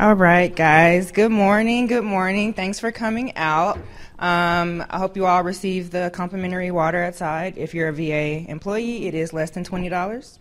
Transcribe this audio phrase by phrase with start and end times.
[0.00, 1.12] All right, guys.
[1.12, 1.86] Good morning.
[1.86, 2.54] Good morning.
[2.54, 3.76] Thanks for coming out.
[4.18, 7.58] Um, I hope you all receive the complimentary water outside.
[7.58, 9.90] If you're a VA employee, it is less than 20.
[9.90, 10.38] dollars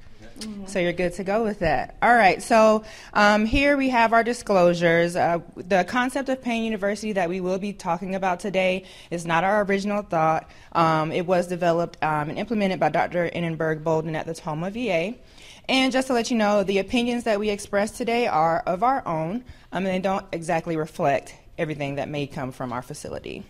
[0.66, 1.98] So you're good to go with that.
[2.02, 5.18] All right, so um, here we have our disclosures.
[5.18, 9.44] Uh, the concept of Pain University that we will be talking about today is not
[9.44, 10.50] our original thought.
[10.72, 13.30] Um, it was developed um, and implemented by Dr.
[13.30, 15.16] Innenberg Bolden at the Tomah VA.
[15.70, 19.08] And just to let you know, the opinions that we express today are of our
[19.08, 23.44] own, um, and they don't exactly reflect everything that may come from our facility.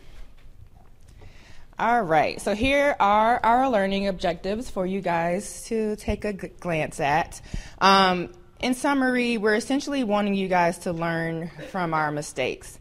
[1.80, 7.00] All right, so here are our learning objectives for you guys to take a glance
[7.00, 7.40] at.
[7.80, 12.80] Um, in summary, we're essentially wanting you guys to learn from our mistakes.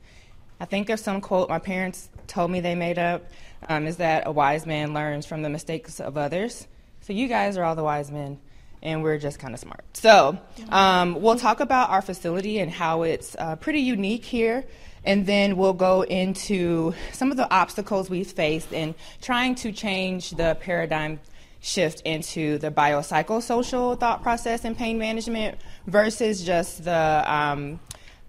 [0.58, 3.24] I think there's some quote my parents told me they made up
[3.68, 6.66] um, is that a wise man learns from the mistakes of others.
[7.02, 8.40] So you guys are all the wise men
[8.82, 9.84] and we're just kind of smart.
[9.94, 14.64] So um, we'll talk about our facility and how it's uh, pretty unique here,
[15.04, 20.30] and then we'll go into some of the obstacles we've faced in trying to change
[20.30, 21.20] the paradigm
[21.60, 27.80] shift into the biopsychosocial thought process in pain management versus just the um,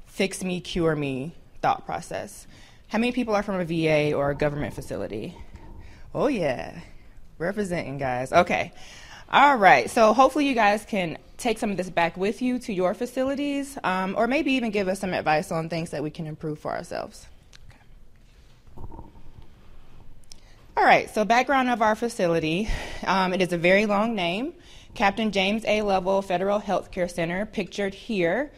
[0.05, 2.47] fix me, cure me thought process.
[2.87, 5.37] How many people are from a VA or a government facility?
[6.13, 6.79] Oh, yeah.
[7.37, 8.33] Representing, guys.
[8.33, 8.73] Okay.
[9.31, 12.73] All right, so hopefully you guys can take some of this back with you to
[12.73, 16.25] your facilities, um, or maybe even give us some advice on things that we can
[16.25, 17.27] improve for ourselves.
[17.69, 18.95] Okay.
[20.75, 22.69] All right, so background of our facility.
[23.05, 24.55] Um, it is a very long name.
[24.95, 25.83] Captain James A.
[25.83, 28.51] Lovell Federal Healthcare Center, pictured here.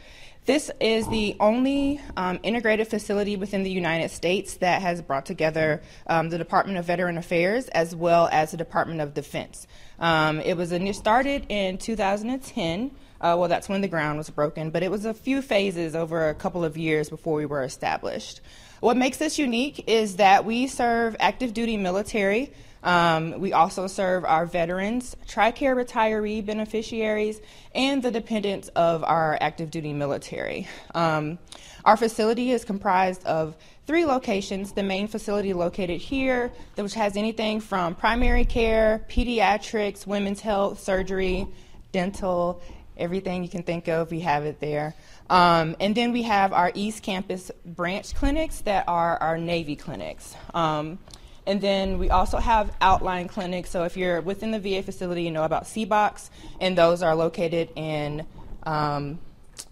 [0.52, 5.82] This is the only um, integrated facility within the United States that has brought together
[6.08, 9.66] um, the Department of Veteran Affairs as well as the Department of Defense.
[9.98, 12.92] Um, it was a, started in 2010.
[13.22, 16.28] Uh, well, that's when the ground was broken, but it was a few phases over
[16.28, 18.42] a couple of years before we were established.
[18.82, 22.52] What makes this unique is that we serve active duty military.
[22.84, 27.40] Um, we also serve our veterans, TRICARE retiree beneficiaries,
[27.76, 30.68] and the dependents of our active duty military.
[30.96, 31.38] Um,
[31.86, 33.56] our facility is comprised of
[33.88, 34.72] three locations.
[34.72, 41.48] The main facility located here, which has anything from primary care, pediatrics, women's health, surgery,
[41.92, 42.62] dental,
[42.98, 44.94] everything you can think of, we have it there.
[45.30, 50.36] Um, and then we have our East Campus branch clinics that are our Navy clinics.
[50.54, 51.00] Um,
[51.46, 53.70] and then we also have outline clinics.
[53.70, 56.30] So if you're within the VA facility, you know about CBOCs,
[56.60, 58.26] and those are located in
[58.64, 59.20] um,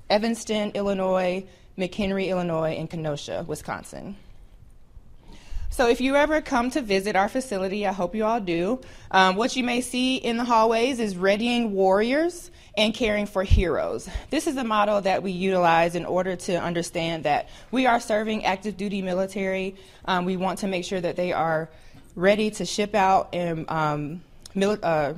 [0.09, 1.45] Evanston, Illinois,
[1.77, 4.15] McHenry, Illinois, and Kenosha, Wisconsin.
[5.79, 8.81] So if you ever come to visit our facility, I hope you all do,
[9.11, 14.09] um, what you may see in the hallways is readying warriors and caring for heroes.
[14.29, 18.43] This is a model that we utilize in order to understand that we are serving
[18.43, 19.77] active duty military.
[20.03, 21.69] Um, we want to make sure that they are
[22.13, 24.21] ready to ship out and um,
[24.61, 25.13] uh,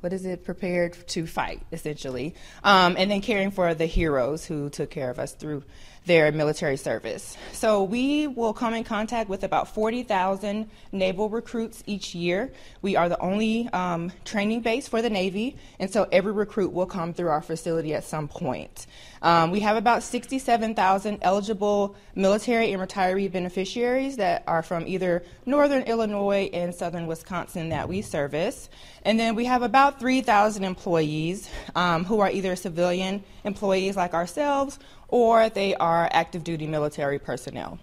[0.00, 4.68] what is it prepared to fight essentially um, and then caring for the heroes who
[4.68, 5.62] took care of us through
[6.06, 7.36] their military service.
[7.52, 12.52] So we will come in contact with about 40,000 naval recruits each year.
[12.82, 16.86] We are the only um, training base for the Navy, and so every recruit will
[16.86, 18.86] come through our facility at some point.
[19.22, 25.84] Um, we have about 67,000 eligible military and retiree beneficiaries that are from either northern
[25.84, 28.68] Illinois and southern Wisconsin that we service.
[29.02, 34.78] And then we have about 3,000 employees um, who are either civilian employees like ourselves
[35.14, 37.78] or they are active duty military personnel.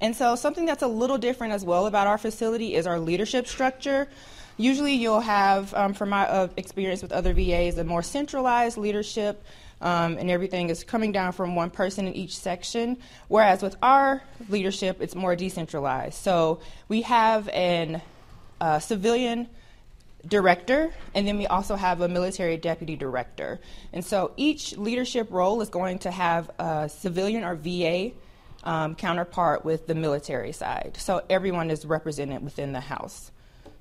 [0.00, 3.48] And so, something that's a little different as well about our facility is our leadership
[3.48, 4.06] structure.
[4.56, 9.44] Usually, you'll have, um, from my uh, experience with other VAs, a more centralized leadership,
[9.80, 12.98] um, and everything is coming down from one person in each section.
[13.26, 16.14] Whereas with our leadership, it's more decentralized.
[16.14, 18.02] So, we have an
[18.60, 19.48] uh, civilian
[20.26, 23.60] director, and then we also have a military deputy director.
[23.92, 28.12] And so each leadership role is going to have a civilian or VA
[28.64, 30.96] um, counterpart with the military side.
[30.98, 33.30] So everyone is represented within the House.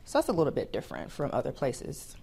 [0.06, 2.16] So that's a little bit different from other places.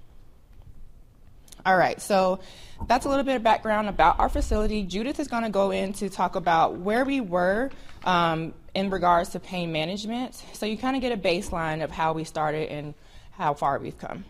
[1.64, 2.40] All right, so
[2.88, 4.82] that's a little bit of background about our facility.
[4.82, 7.70] Judith is going to go in to talk about where we were
[8.04, 10.34] um, in regards to pain management.
[10.54, 12.94] So you kind of get a baseline of how we started and
[13.42, 14.24] how far we've come.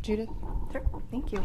[0.00, 0.30] Judith?
[0.72, 1.44] Sure, thank you.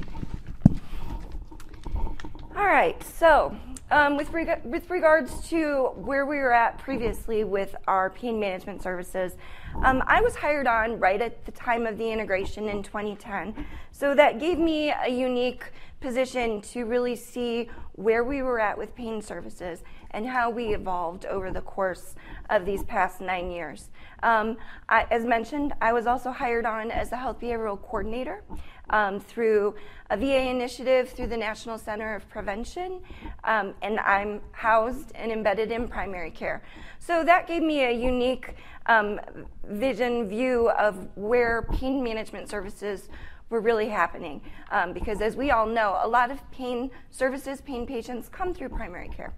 [2.55, 3.55] All right, so
[3.91, 8.81] um, with, reg- with regards to where we were at previously with our pain management
[8.81, 9.35] services,
[9.83, 13.65] um, I was hired on right at the time of the integration in 2010.
[13.91, 15.65] So that gave me a unique
[15.99, 21.25] position to really see where we were at with pain services and how we evolved
[21.25, 22.15] over the course
[22.49, 23.89] of these past nine years.
[24.23, 24.57] Um,
[24.89, 28.43] I, as mentioned, I was also hired on as a health behavioral coordinator
[28.89, 29.75] um, through
[30.09, 33.01] a VA initiative through the National Center of Prevention,
[33.43, 36.63] um, and I'm housed and embedded in primary care.
[36.99, 38.55] So that gave me a unique
[38.87, 39.19] um,
[39.65, 43.09] vision view of where pain management services
[43.49, 44.41] were really happening.
[44.71, 48.69] Um, because as we all know, a lot of pain services, pain patients come through
[48.69, 49.33] primary care.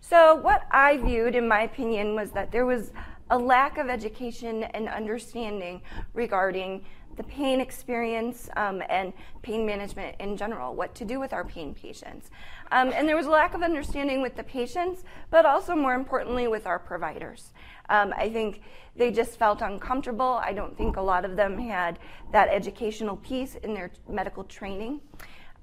[0.00, 2.92] So, what I viewed, in my opinion, was that there was
[3.30, 5.82] a lack of education and understanding
[6.14, 6.84] regarding
[7.16, 9.12] the pain experience um, and
[9.42, 12.30] pain management in general, what to do with our pain patients.
[12.72, 16.48] Um, and there was a lack of understanding with the patients, but also more importantly
[16.48, 17.52] with our providers.
[17.88, 18.62] Um, I think
[18.96, 20.40] they just felt uncomfortable.
[20.42, 21.98] I don't think a lot of them had
[22.32, 25.00] that educational piece in their medical training.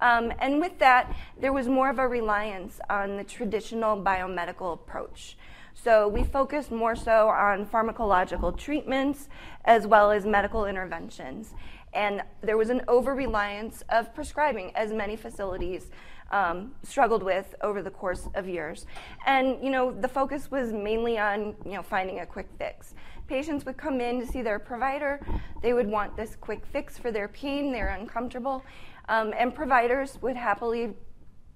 [0.00, 5.36] Um, and with that, there was more of a reliance on the traditional biomedical approach.
[5.74, 9.28] So we focused more so on pharmacological treatments
[9.64, 11.54] as well as medical interventions.
[11.94, 15.90] And there was an over reliance of prescribing, as many facilities
[16.30, 18.86] um, struggled with over the course of years.
[19.26, 22.94] And you know, the focus was mainly on you know finding a quick fix.
[23.26, 25.20] Patients would come in to see their provider.
[25.62, 27.72] They would want this quick fix for their pain.
[27.72, 28.64] They're uncomfortable,
[29.08, 30.94] um, and providers would happily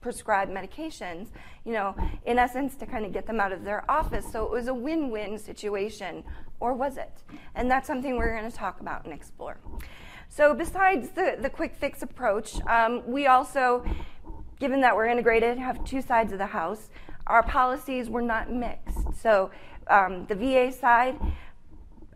[0.01, 1.29] prescribe medications,
[1.65, 1.95] you know,
[2.27, 4.31] in essence to kind of get them out of their office.
[4.31, 6.25] So it was a win-win situation,
[6.59, 7.23] or was it?
[7.55, 9.59] And that's something we're going to talk about and explore.
[10.29, 13.85] So besides the, the quick fix approach, um, we also
[14.63, 16.89] given that we're integrated, have two sides of the house,
[17.27, 19.13] our policies were not mixed.
[19.21, 19.51] So
[19.89, 21.19] um, the VA side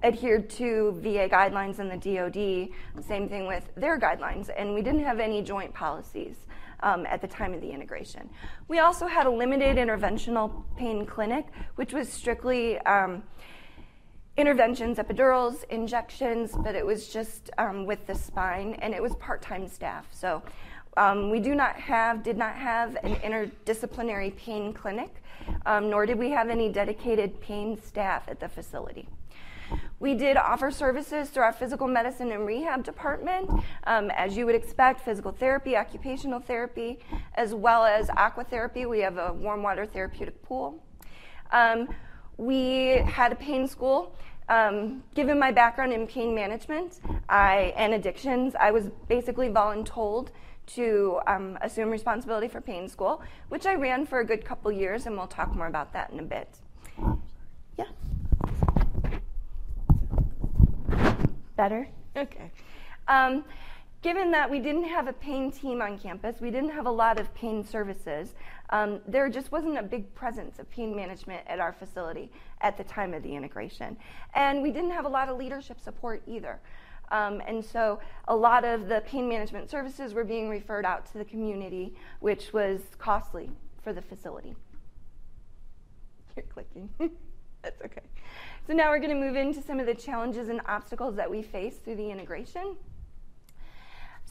[0.02, 5.04] adhered to VA guidelines and the DoD, same thing with their guidelines, and we didn't
[5.04, 6.36] have any joint policies.
[6.80, 8.28] Um, at the time of the integration.
[8.68, 11.46] We also had a limited interventional pain clinic,
[11.76, 13.22] which was strictly um,
[14.36, 19.40] interventions, epidurals, injections, but it was just um, with the spine, and it was part
[19.40, 20.06] time staff.
[20.12, 20.42] So
[20.96, 25.22] um, we do not have, did not have an interdisciplinary pain clinic,
[25.64, 29.08] um, nor did we have any dedicated pain staff at the facility.
[29.98, 33.50] We did offer services through our physical medicine and rehab department,
[33.84, 36.98] um, as you would expect physical therapy, occupational therapy,
[37.34, 38.88] as well as aquatherapy.
[38.88, 40.82] We have a warm water therapeutic pool.
[41.50, 41.88] Um,
[42.36, 44.14] we had a pain school.
[44.48, 50.28] Um, given my background in pain management I, and addictions, I was basically voluntold
[50.66, 55.06] to um, assume responsibility for pain school, which I ran for a good couple years,
[55.06, 56.48] and we'll talk more about that in a bit.
[57.76, 57.86] Yeah.
[61.56, 61.88] Better?
[62.16, 62.50] Okay.
[63.08, 63.44] Um,
[64.02, 67.18] given that we didn't have a pain team on campus, we didn't have a lot
[67.18, 68.34] of pain services,
[68.70, 72.30] um, there just wasn't a big presence of pain management at our facility
[72.60, 73.96] at the time of the integration.
[74.34, 76.60] And we didn't have a lot of leadership support either.
[77.10, 81.18] Um, and so a lot of the pain management services were being referred out to
[81.18, 83.50] the community, which was costly
[83.82, 84.56] for the facility.
[86.36, 86.90] You're clicking.
[87.62, 88.02] That's okay.
[88.66, 91.42] So now we're going to move into some of the challenges and obstacles that we
[91.42, 92.76] face through the integration.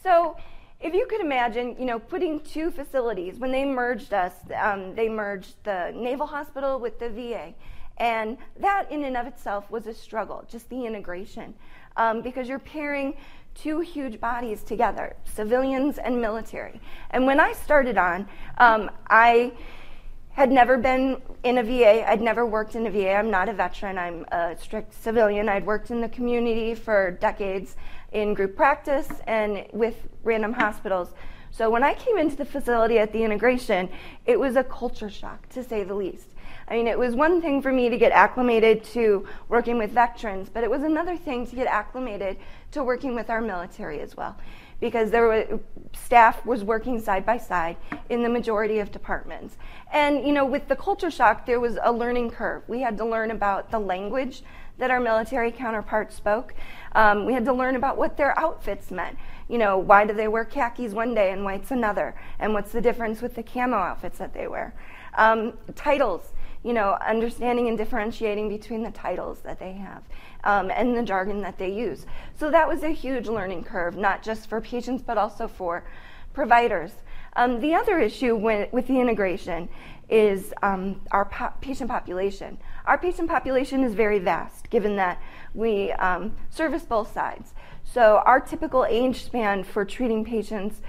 [0.03, 0.35] So
[0.81, 5.07] if you could imagine, you know, putting two facilities, when they merged us, um, they
[5.07, 7.53] merged the Naval Hospital with the VA.
[7.97, 11.53] And that in and of itself was a struggle, just the integration
[11.95, 13.15] um, because you're pairing
[13.53, 16.81] two huge bodies together, civilians and military.
[17.11, 19.53] And when I started on, um, I
[20.35, 22.09] had never been in a VA.
[22.09, 23.13] I'd never worked in a VA.
[23.13, 23.97] I'm not a veteran.
[23.97, 25.47] I'm a strict civilian.
[25.47, 27.77] I'd worked in the community for decades
[28.11, 31.13] in group practice and with random hospitals.
[31.51, 33.87] So when I came into the facility at the integration,
[34.25, 36.27] it was a culture shock, to say the least.
[36.67, 40.49] I mean, it was one thing for me to get acclimated to working with veterans,
[40.49, 42.35] but it was another thing to get acclimated
[42.71, 44.35] to working with our military as well.
[44.79, 45.59] Because there were
[45.93, 47.77] staff was working side by side
[48.09, 49.57] in the majority of departments.
[49.91, 52.63] And you know, with the culture shock, there was a learning curve.
[52.67, 54.43] We had to learn about the language
[54.77, 56.53] that our military counterparts spoke.
[56.93, 59.17] Um, we had to learn about what their outfits meant.
[59.47, 62.13] You know, why do they wear khakis one day and whites another?
[62.39, 64.73] And what's the difference with the camo outfits that they wear?
[65.17, 66.33] Um, titles
[66.65, 70.01] you know, understanding and differentiating between the titles that they have
[70.45, 72.05] um, and the jargon that they use.
[72.37, 75.83] So that was a huge learning curve, not just for patients, but also for
[76.33, 76.91] providers.
[77.35, 79.67] Um, the other issue with, the integration
[80.09, 82.57] is um, our po- patient population.
[82.85, 85.21] Our patient population is very vast, given that
[85.53, 87.53] we um, service both sides.
[87.83, 90.81] So our typical age span for treating patients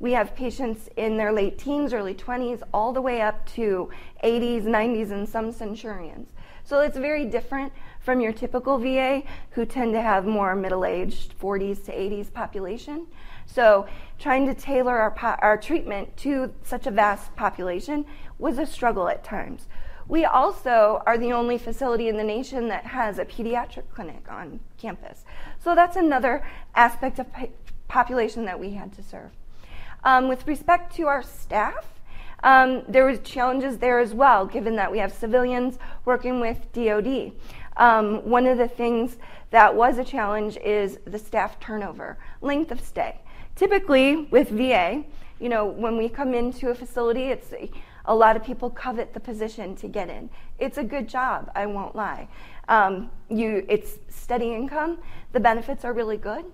[0.00, 3.90] We have patients in their late teens, early 20s, all the way up to
[4.22, 6.28] 80s, 90s, and some centurions.
[6.64, 11.38] So it's very different from your typical VA, who tend to have more middle aged
[11.38, 13.06] 40s to 80s population.
[13.46, 13.86] So
[14.18, 18.04] trying to tailor our, po- our treatment to such a vast population
[18.38, 19.68] was a struggle at times.
[20.06, 24.60] We also are the only facility in the nation that has a pediatric clinic on
[24.76, 25.24] campus.
[25.62, 27.52] So that's another aspect of po-
[27.88, 29.30] population that we had to serve.
[30.02, 31.93] Um, with respect to our staff,
[32.44, 37.32] um, there was challenges there as well, given that we have civilians working with DoD.
[37.78, 39.16] Um, one of the things
[39.50, 43.18] that was a challenge is the staff turnover, length of stay.
[43.56, 45.04] Typically, with VA,
[45.40, 47.52] you know, when we come into a facility, it's
[48.04, 50.28] a, lot of people covet the position to get in.
[50.58, 52.28] It's a good job, I won't lie.
[52.68, 54.98] Um, you, it's steady income.
[55.32, 56.44] The benefits are really good.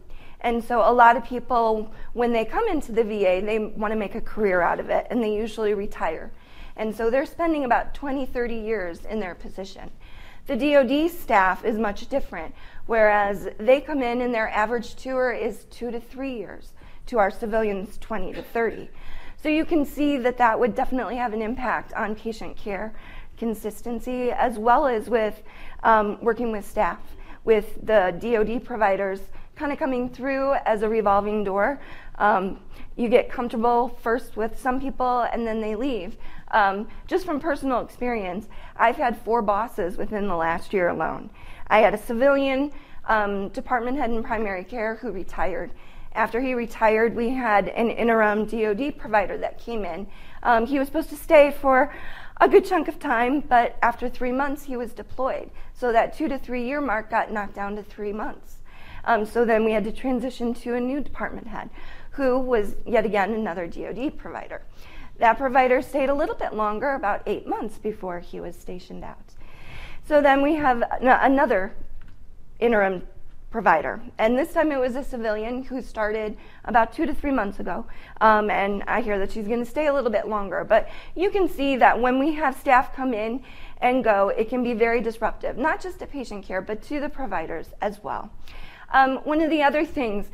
[0.42, 3.98] And so a lot of people, when they come into the VA, they want to
[3.98, 6.30] make a career out of it, and they usually retire.
[6.76, 9.90] And so they're spending about 20, 30 years in their position.
[10.46, 12.54] The DoD staff is much different,
[12.86, 16.72] whereas they come in and their average tour is two to three years,
[17.06, 18.88] to our civilians, 20 to 30.
[19.42, 22.94] So you can see that that would definitely have an impact on patient care
[23.38, 25.42] consistency, as well as with
[25.82, 26.98] um, working with staff,
[27.44, 29.20] with the DoD providers
[29.60, 31.78] kind of coming through as a revolving door.
[32.16, 32.60] Um,
[32.96, 36.16] you get comfortable first with some people and then they leave.
[36.50, 41.28] Um, just from personal experience, I've had four bosses within the last year alone.
[41.66, 42.72] I had a civilian
[43.04, 45.72] um, department head in primary care who retired.
[46.14, 50.06] After he retired, we had an interim DoD provider that came in.
[50.42, 51.92] Um, he was supposed to stay for
[52.40, 55.50] a good chunk of time, but after three months, he was deployed.
[55.74, 58.59] So that two to three year mark got knocked down to three months.
[59.04, 61.70] Um, so then we had to transition to a new department head,
[62.12, 64.62] who was yet again another DoD provider.
[65.18, 69.34] That provider stayed a little bit longer, about eight months before he was stationed out.
[70.08, 71.72] So then we have another
[72.58, 73.06] interim
[73.50, 74.00] provider.
[74.18, 77.84] And this time it was a civilian who started about two to three months ago.
[78.20, 80.64] Um, and I hear that she's going to stay a little bit longer.
[80.64, 83.42] But you can see that when we have staff come in
[83.80, 87.08] and go, it can be very disruptive, not just to patient care, but to the
[87.08, 88.30] providers as well.
[88.92, 90.26] Um, one of the other things,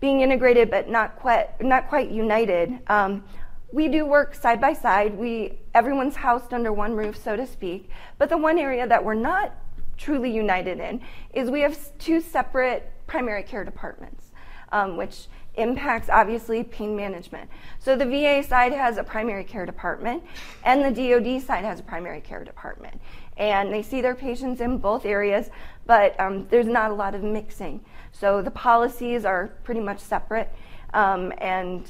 [0.00, 3.24] being integrated but not quite, not quite united, um,
[3.72, 5.18] we do work side by side.
[5.18, 7.90] We, everyone's housed under one roof, so to speak.
[8.18, 9.52] But the one area that we're not
[9.96, 11.00] truly united in
[11.32, 14.30] is we have two separate primary care departments,
[14.70, 17.48] um, which impacts obviously pain management.
[17.78, 20.22] So the VA side has a primary care department,
[20.64, 23.00] and the DoD side has a primary care department.
[23.36, 25.50] And they see their patients in both areas,
[25.86, 27.84] but um, there's not a lot of mixing.
[28.18, 30.48] So the policies are pretty much separate,
[30.92, 31.88] um, and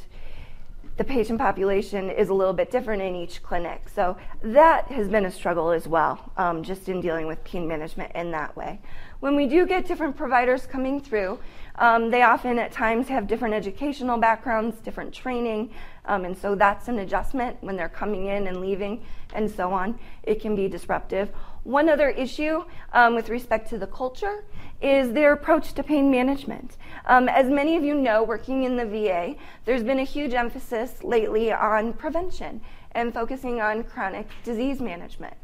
[0.96, 3.88] the patient population is a little bit different in each clinic.
[3.88, 8.12] So that has been a struggle as well, um, just in dealing with pain management
[8.14, 8.80] in that way.
[9.20, 11.40] When we do get different providers coming through,
[11.76, 15.70] um, they often at times have different educational backgrounds, different training,
[16.06, 19.04] um, and so that's an adjustment when they're coming in and leaving
[19.34, 19.98] and so on.
[20.22, 21.30] It can be disruptive.
[21.64, 24.44] One other issue um, with respect to the culture
[24.82, 26.76] is their approach to pain management.
[27.06, 31.02] Um, as many of you know, working in the VA, there's been a huge emphasis
[31.02, 32.60] lately on prevention
[32.92, 35.34] and focusing on chronic disease management.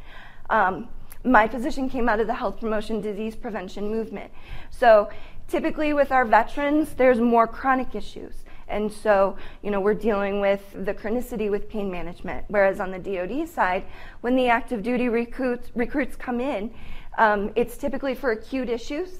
[0.50, 0.88] Um,
[1.24, 4.30] my position came out of the health promotion disease prevention movement.
[4.70, 5.08] So
[5.48, 8.44] typically with our veterans, there's more chronic issues.
[8.70, 12.44] And so, you know, we're dealing with the chronicity with pain management.
[12.48, 13.84] Whereas on the DoD side,
[14.20, 16.72] when the active duty recruits, recruits come in,
[17.18, 19.10] um, it's typically for acute issues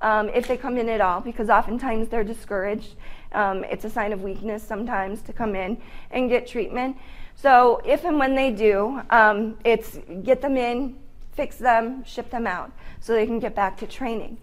[0.00, 2.94] um, if they come in at all, because oftentimes they're discouraged.
[3.32, 5.78] Um, it's a sign of weakness sometimes to come in
[6.10, 6.96] and get treatment.
[7.34, 10.96] So if and when they do, um, it's get them in,
[11.32, 14.38] fix them, ship them out, so they can get back to training.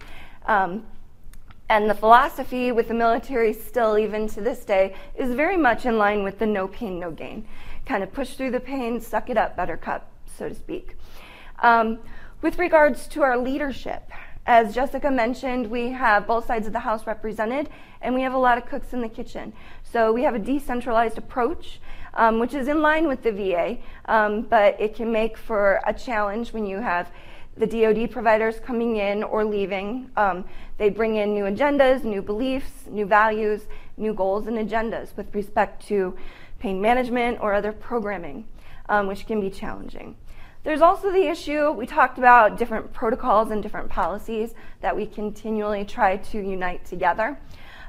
[0.46, 0.86] Um,
[1.70, 5.98] and the philosophy with the military, still even to this day, is very much in
[5.98, 7.48] line with the no pain, no gain.
[7.86, 10.96] Kind of push through the pain, suck it up, buttercup, so to speak.
[11.60, 12.00] Um,
[12.42, 14.12] with regards to our leadership,
[14.46, 17.68] as Jessica mentioned, we have both sides of the house represented,
[18.02, 19.52] and we have a lot of cooks in the kitchen.
[19.84, 21.80] So we have a decentralized approach,
[22.14, 25.94] um, which is in line with the VA, um, but it can make for a
[25.94, 27.10] challenge when you have
[27.58, 30.10] the DoD providers coming in or leaving.
[30.18, 30.46] Um,
[30.78, 33.62] they bring in new agendas, new beliefs, new values,
[33.98, 36.18] new goals and agendas with respect to
[36.60, 38.46] pain management or other programming,
[38.90, 40.16] um, which can be challenging.
[40.64, 45.86] There's also the issue, we talked about different protocols and different policies that we continually
[45.86, 47.38] try to unite together.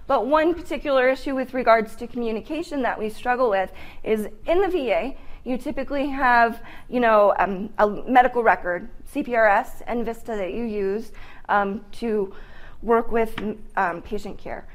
[0.06, 3.72] But one particular issue with regards to communication that we struggle with
[4.04, 5.14] is in the VA,
[5.46, 6.60] you typically have,
[6.90, 11.12] you know, um, a medical record, CPRS and VISTA that you use
[11.48, 12.34] um, to
[12.82, 13.40] work with
[13.76, 14.66] um, patient care.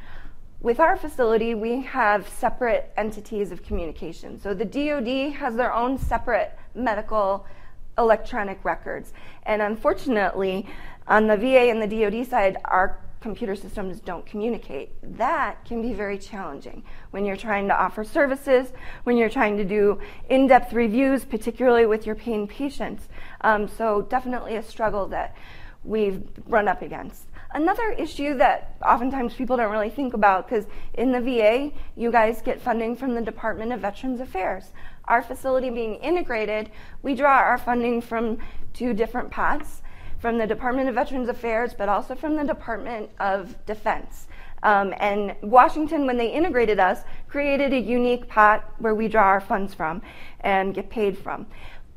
[0.62, 4.40] With our facility, we have separate entities of communication.
[4.40, 7.46] So the DoD has their own separate medical
[7.98, 9.12] electronic records.
[9.44, 10.68] And unfortunately,
[11.06, 14.92] on the VA and the DoD side, our computer systems don't communicate.
[15.18, 18.74] That can be very challenging when you're trying to offer services,
[19.04, 20.00] when you're trying to do
[20.30, 23.08] in depth reviews, particularly with your pain patients.
[23.42, 25.36] Um, so, definitely a struggle that
[25.84, 27.28] we've run up against.
[27.54, 32.42] Another issue that oftentimes people don't really think about because in the VA, you guys
[32.42, 34.72] get funding from the Department of Veterans Affairs.
[35.06, 38.38] Our facility being integrated, we draw our funding from
[38.74, 39.82] two different pots
[40.22, 44.28] from the Department of Veterans Affairs, but also from the Department of Defense.
[44.64, 49.42] Um, and Washington, when they integrated us, created a unique pot where we draw our
[49.42, 50.04] funds from
[50.42, 51.48] and get paid from.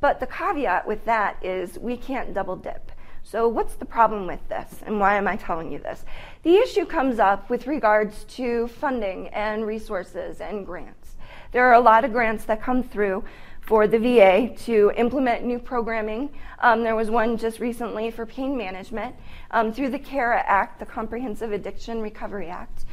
[0.01, 2.91] But the caveat with that is we can't double dip.
[3.23, 6.05] So, what's the problem with this, and why am I telling you this?
[6.43, 11.17] The issue comes up with regards to funding and resources and grants.
[11.55, 13.23] There are a lot of grants that come through
[13.61, 16.31] for the VA to implement new programming.
[16.59, 19.15] Um, there was one just recently for pain management
[19.53, 22.87] um, through the CARA Act, the Comprehensive Addiction Recovery Act.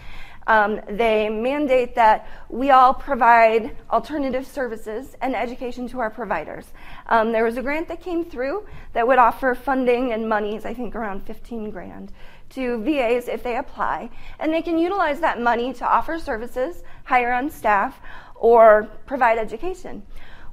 [0.45, 6.67] Um, they mandate that we all provide alternative services and education to our providers.
[7.07, 10.75] Um, there was a grant that came through that would offer funding and monies, I
[10.75, 12.11] think around 15 grand,
[12.51, 17.31] to VAs if they apply, and they can utilize that money to offer services, hire
[17.31, 17.99] on staff,
[18.41, 20.03] or provide education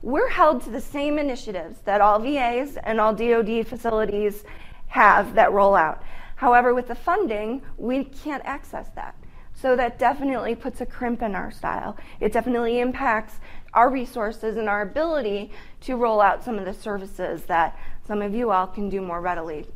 [0.03, 4.45] we're held to the same initiatives that all VAs and all DoD facilities
[4.87, 6.03] have that roll out.
[6.37, 9.17] However, with the funding, we can't access that.
[9.55, 11.97] So that definitely puts a crimp in our style.
[12.21, 13.35] It definitely impacts
[13.75, 17.77] our resources and our ability to roll out some of the services that
[18.07, 19.67] some of you all can do more readily,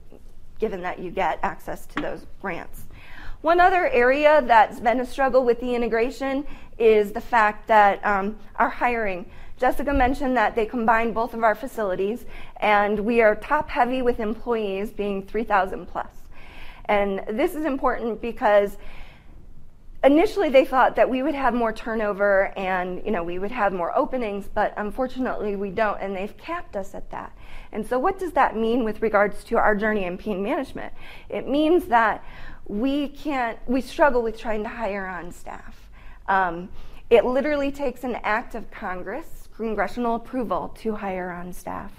[0.61, 2.85] given that you get access to those grants.
[3.41, 6.47] One other area that's been a struggle with the integration
[6.83, 9.25] is the fact that um, our hiring.
[9.57, 12.25] Jessica mentioned that they combine both of our facilities,
[12.57, 16.09] and we are top heavy with employees being 3,000 plus.
[16.87, 18.77] And this is important because
[20.03, 23.73] initially they thought that we would have more turnover and you know we would have
[23.73, 27.33] more openings but unfortunately we don't and they've capped us at that.
[27.71, 30.93] And so what does that mean with regards to our journey in pain management?
[31.29, 32.25] It means that
[32.67, 35.82] we can't we struggle with trying to hire on staff
[36.33, 36.69] um,
[37.11, 41.93] it literally takes an act of congress congressional approval to hire on staff.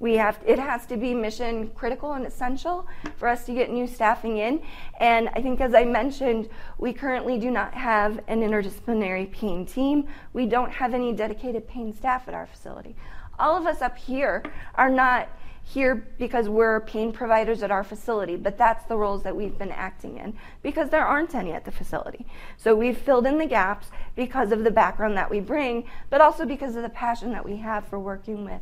[0.00, 3.86] We have, it has to be mission critical and essential for us to get new
[3.86, 4.60] staffing in.
[4.98, 10.08] And I think, as I mentioned, we currently do not have an interdisciplinary pain team.
[10.32, 12.96] We don't have any dedicated pain staff at our facility.
[13.38, 14.42] All of us up here
[14.74, 15.28] are not
[15.64, 19.72] here because we're pain providers at our facility, but that's the roles that we've been
[19.72, 22.26] acting in because there aren't any at the facility.
[22.58, 26.44] So we've filled in the gaps because of the background that we bring, but also
[26.44, 28.60] because of the passion that we have for working with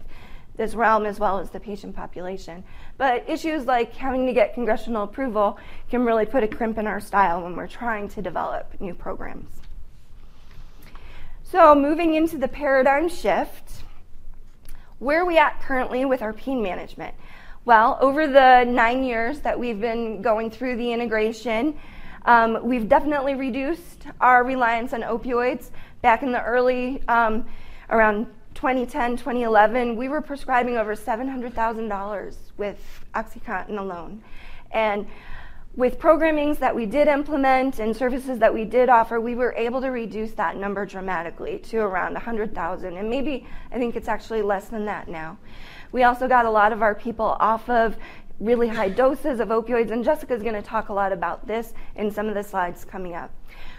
[0.56, 2.62] this realm as well as the patient population.
[2.98, 5.58] But issues like having to get congressional approval
[5.90, 9.50] can really put a crimp in our style when we're trying to develop new programs.
[11.42, 13.82] So, moving into the paradigm shift,
[15.02, 17.12] where are we at currently with our pain management?
[17.64, 21.76] Well, over the nine years that we've been going through the integration,
[22.24, 25.70] um, we've definitely reduced our reliance on opioids.
[26.02, 27.44] Back in the early, um,
[27.90, 34.22] around 2010, 2011, we were prescribing over $700,000 with OxyContin alone.
[34.70, 35.08] And
[35.74, 39.80] with programmings that we did implement and services that we did offer, we were able
[39.80, 42.96] to reduce that number dramatically to around 100,000.
[42.96, 45.38] And maybe I think it's actually less than that now.
[45.90, 47.96] We also got a lot of our people off of
[48.38, 52.10] really high doses of opioids, and Jessica's going to talk a lot about this in
[52.10, 53.30] some of the slides coming up.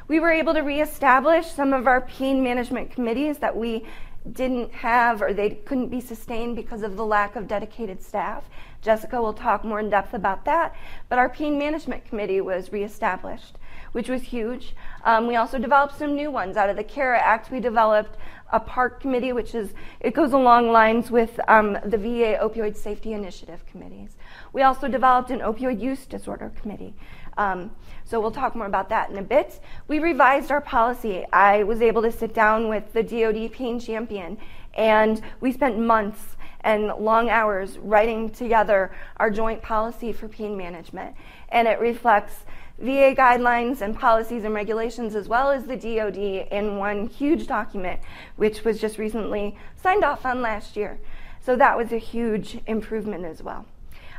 [0.07, 3.85] We were able to reestablish some of our pain management committees that we
[4.31, 8.45] didn't have or they couldn't be sustained because of the lack of dedicated staff.
[8.81, 10.75] Jessica will talk more in depth about that.
[11.09, 13.57] But our pain management committee was reestablished,
[13.93, 14.75] which was huge.
[15.03, 16.57] Um, we also developed some new ones.
[16.57, 18.17] Out of the CARA Act, we developed
[18.51, 23.13] a park committee, which is, it goes along lines with um, the VA Opioid Safety
[23.13, 24.15] Initiative committees.
[24.53, 26.93] We also developed an opioid use disorder committee.
[27.37, 27.71] Um,
[28.05, 29.59] so we'll talk more about that in a bit.
[29.87, 31.25] We revised our policy.
[31.31, 34.37] I was able to sit down with the DoD pain champion,
[34.75, 41.15] and we spent months and long hours writing together our joint policy for pain management.
[41.49, 42.45] And it reflects
[42.79, 46.17] VA guidelines and policies and regulations, as well as the DoD,
[46.51, 47.99] in one huge document,
[48.35, 50.99] which was just recently signed off on last year.
[51.41, 53.65] So that was a huge improvement as well.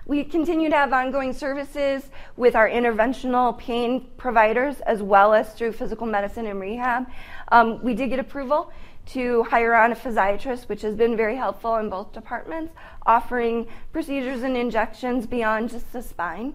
[0.07, 5.73] We continue to have ongoing services with our interventional pain providers as well as through
[5.73, 7.07] physical medicine and rehab.
[7.51, 8.71] Um, we did get approval
[9.07, 12.75] to hire on a physiatrist, which has been very helpful in both departments,
[13.07, 16.55] offering procedures and injections beyond just the spine.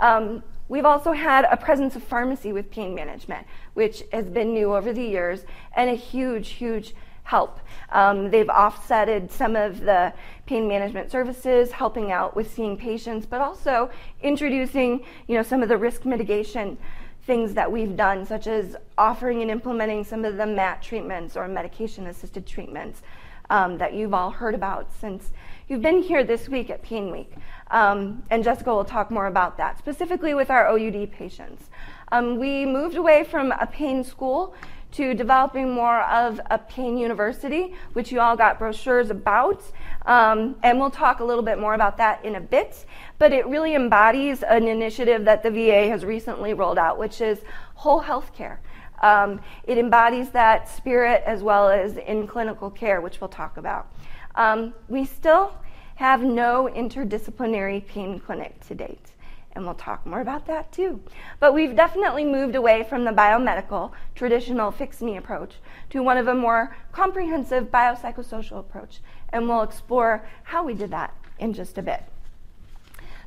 [0.00, 4.74] Um, we've also had a presence of pharmacy with pain management, which has been new
[4.74, 6.94] over the years and a huge, huge
[7.30, 7.60] help.
[7.90, 10.12] Um, they've offsetted some of the
[10.46, 13.88] pain management services, helping out with seeing patients, but also
[14.20, 16.76] introducing, you know, some of the risk mitigation
[17.26, 21.46] things that we've done, such as offering and implementing some of the MAT treatments or
[21.46, 23.02] medication-assisted treatments
[23.48, 25.30] um, that you've all heard about since
[25.68, 27.32] you've been here this week at Pain Week.
[27.70, 31.70] Um, and Jessica will talk more about that, specifically with our OUD patients.
[32.10, 34.54] Um, we moved away from a pain school
[34.92, 39.62] to developing more of a pain university, which you all got brochures about.
[40.06, 42.84] Um, and we'll talk a little bit more about that in a bit.
[43.18, 47.40] But it really embodies an initiative that the VA has recently rolled out, which is
[47.74, 48.60] whole health care.
[49.02, 53.92] Um, it embodies that spirit as well as in clinical care, which we'll talk about.
[54.34, 55.52] Um, we still
[55.96, 59.12] have no interdisciplinary pain clinic to date
[59.52, 61.00] and we'll talk more about that too.
[61.38, 65.54] But we've definitely moved away from the biomedical, traditional fix me approach
[65.90, 71.14] to one of a more comprehensive biopsychosocial approach, and we'll explore how we did that
[71.38, 72.02] in just a bit.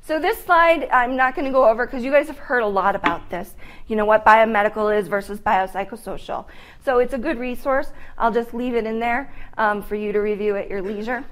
[0.05, 2.67] So this slide I'm not going to go over because you guys have heard a
[2.67, 3.53] lot about this.
[3.87, 6.45] You know what biomedical is versus biopsychosocial.
[6.83, 7.87] So it's a good resource.
[8.17, 11.23] I'll just leave it in there um, for you to review at your leisure.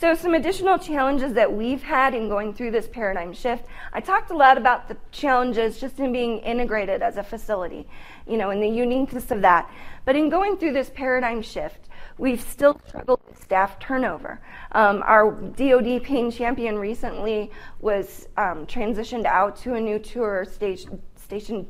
[0.00, 3.66] So, some additional challenges that we've had in going through this paradigm shift.
[3.92, 7.86] I talked a lot about the challenges just in being integrated as a facility,
[8.26, 9.70] you know, and the uniqueness of that.
[10.06, 14.40] But in going through this paradigm shift, we've still struggled with staff turnover.
[14.72, 21.02] Um, our DoD pain champion recently was um, transitioned out to a new tour station,
[21.16, 21.66] station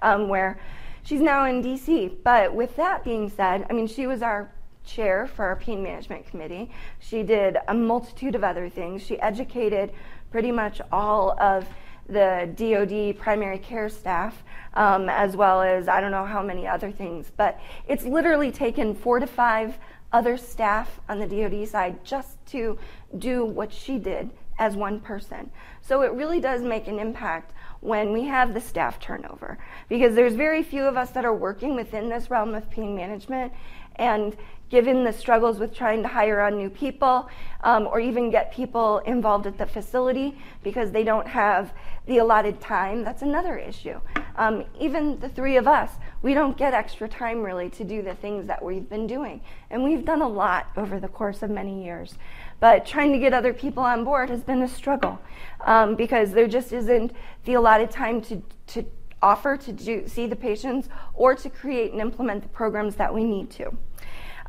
[0.00, 0.58] um, where
[1.02, 2.16] she's now in DC.
[2.24, 4.50] But with that being said, I mean, she was our
[4.84, 6.70] chair for our pain management committee.
[7.00, 9.02] She did a multitude of other things.
[9.02, 9.92] She educated
[10.30, 11.66] pretty much all of
[12.08, 14.42] the DoD primary care staff,
[14.74, 17.30] um, as well as I don't know how many other things.
[17.36, 19.78] But it's literally taken four to five
[20.12, 22.78] other staff on the DoD side just to
[23.18, 25.50] do what she did as one person.
[25.82, 30.34] So it really does make an impact when we have the staff turnover because there's
[30.34, 33.52] very few of us that are working within this realm of pain management
[33.96, 34.36] and
[34.70, 37.28] given the struggles with trying to hire on new people
[37.62, 41.72] um, or even get people involved at the facility because they don't have
[42.06, 43.98] the allotted time, that's another issue.
[44.36, 48.14] Um, even the three of us, we don't get extra time really to do the
[48.14, 49.40] things that we've been doing.
[49.70, 52.16] And we've done a lot over the course of many years.
[52.60, 55.18] But trying to get other people on board has been a struggle
[55.64, 57.12] um, because there just isn't
[57.44, 58.84] the allotted time to, to
[59.24, 63.24] offer to do, see the patients or to create and implement the programs that we
[63.24, 63.76] need to.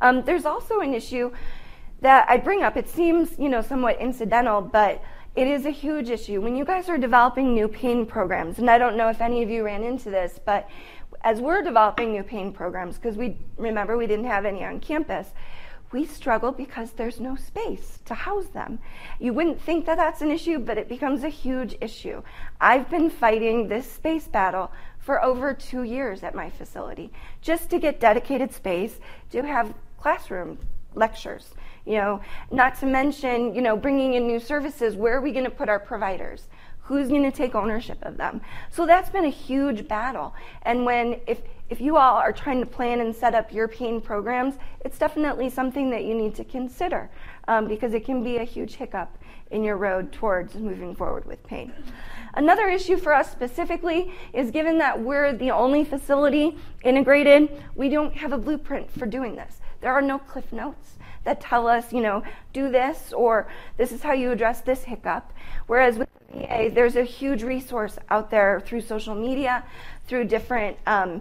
[0.02, 1.32] Um, there's also an issue
[2.02, 2.76] that I bring up.
[2.76, 5.02] It seems, you know, somewhat incidental, but
[5.34, 6.40] it is a huge issue.
[6.40, 9.48] When you guys are developing new pain programs, and I don't know if any of
[9.48, 10.68] you ran into this, but
[11.22, 15.28] as we're developing new pain programs, because we remember we didn't have any on campus,
[15.92, 18.78] we struggle because there's no space to house them.
[19.18, 22.22] You wouldn't think that that's an issue, but it becomes a huge issue.
[22.60, 27.78] I've been fighting this space battle for over two years at my facility just to
[27.78, 28.98] get dedicated space
[29.30, 30.58] to have classroom
[30.94, 32.20] lectures you know
[32.50, 35.68] not to mention you know bringing in new services where are we going to put
[35.68, 36.48] our providers
[36.86, 38.40] who's going to take ownership of them.
[38.70, 40.34] So that's been a huge battle.
[40.62, 44.00] And when if if you all are trying to plan and set up your pain
[44.00, 47.10] programs it's definitely something that you need to consider
[47.48, 49.18] um, because it can be a huge hiccup
[49.50, 51.72] in your road towards moving forward with pain.
[52.34, 58.14] Another issue for us specifically is given that we're the only facility integrated, we don't
[58.14, 59.60] have a blueprint for doing this.
[59.80, 60.95] There are no cliff notes
[61.26, 62.22] that tell us, you know,
[62.54, 65.32] do this or this is how you address this hiccup.
[65.66, 69.62] Whereas with VA, there's a huge resource out there through social media,
[70.06, 71.20] through different um,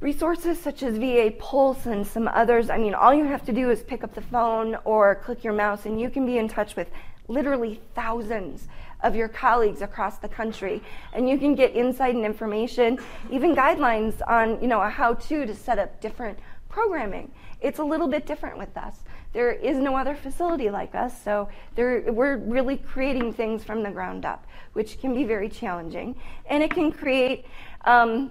[0.00, 2.70] resources such as VA Pulse and some others.
[2.70, 5.52] I mean, all you have to do is pick up the phone or click your
[5.52, 6.88] mouse, and you can be in touch with
[7.28, 8.68] literally thousands
[9.02, 12.98] of your colleagues across the country and you can get insight and information
[13.30, 16.36] even guidelines on you know a how to to set up different
[16.68, 18.96] programming it's a little bit different with us
[19.32, 24.24] There is no other facility like us, so we're really creating things from the ground
[24.24, 26.16] up, which can be very challenging.
[26.46, 27.44] And it can create
[27.84, 28.30] um,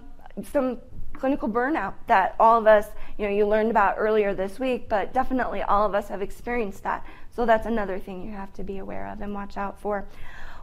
[0.52, 0.80] some
[1.14, 5.14] clinical burnout that all of us, you know, you learned about earlier this week, but
[5.14, 7.06] definitely all of us have experienced that.
[7.36, 10.06] So that's another thing you have to be aware of and watch out for.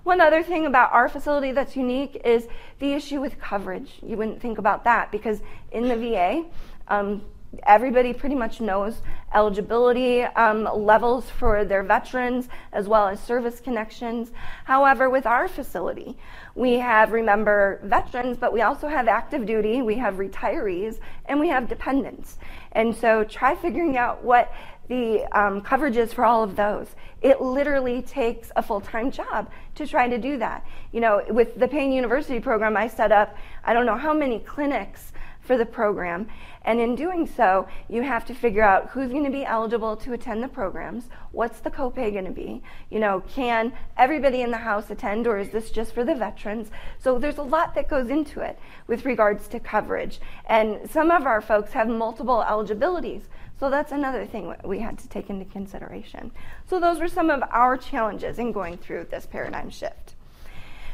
[0.05, 2.47] One other thing about our facility that's unique is
[2.79, 4.01] the issue with coverage.
[4.03, 5.41] You wouldn't think about that because
[5.73, 6.45] in the VA,
[6.89, 7.23] um,
[7.65, 9.03] everybody pretty much knows
[9.35, 14.33] eligibility um, levels for their veterans as well as service connections.
[14.65, 16.17] However, with our facility,
[16.55, 21.49] we have, remember, veterans, but we also have active duty, we have retirees, and we
[21.49, 22.39] have dependents.
[22.73, 24.53] And so try figuring out what
[24.89, 25.65] the um,
[25.95, 26.89] is for all of those.
[27.23, 30.67] It literally takes a full time job to try to do that.
[30.93, 34.41] You know, with the Pain University program, I set up I don't know how many
[34.41, 35.13] clinics
[35.45, 36.29] for the program.
[36.63, 40.15] And in doing so, you have to figure out who's going to be eligible to
[40.15, 44.57] attend the programs, what's the copay going to be, you know, can everybody in the
[44.57, 46.71] house attend or is this just for the veterans?
[46.99, 50.21] So there's a lot that goes into it with regards to coverage.
[50.47, 53.25] And some of our folks have multiple eligibilities.
[53.61, 56.33] So that's another thing we had to take into consideration.
[56.69, 60.15] So those were some of our challenges in going through this paradigm shift.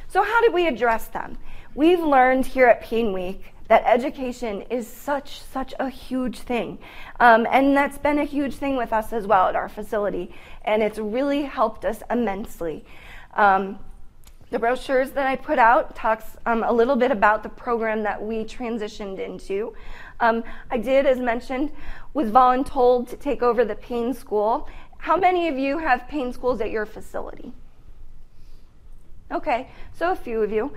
[0.08, 1.38] So how did we address them?
[1.74, 6.76] We've learned here at Pain Week that education is such such a huge thing.
[7.20, 10.83] Um, and that's been a huge thing with us as well at our facility and
[10.83, 12.85] it's really helped us immensely.
[13.35, 13.78] Um,
[14.50, 18.20] the brochures that i put out talks um, a little bit about the program that
[18.20, 19.72] we transitioned into.
[20.18, 21.70] Um, i did as mentioned
[22.12, 24.68] was voluntold to take over the pain school.
[24.98, 27.52] How many of you have pain schools at your facility?
[29.30, 29.68] Okay
[30.00, 30.72] so a few of you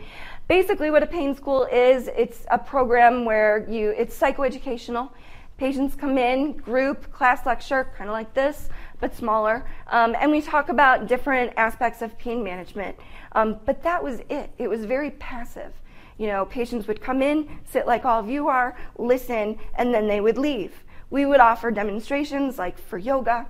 [0.48, 5.10] basically what a pain school is it's a program where you it's psychoeducational.
[5.58, 9.66] Patients come in group class lecture kind of like this but smaller.
[9.88, 12.98] Um, and we talk about different aspects of pain management.
[13.34, 14.50] Um, but that was it.
[14.58, 15.74] It was very passive.
[16.18, 20.08] You know patients would come in sit like all of you are listen and then
[20.08, 20.84] they would leave.
[21.10, 23.48] We would offer demonstrations like for yoga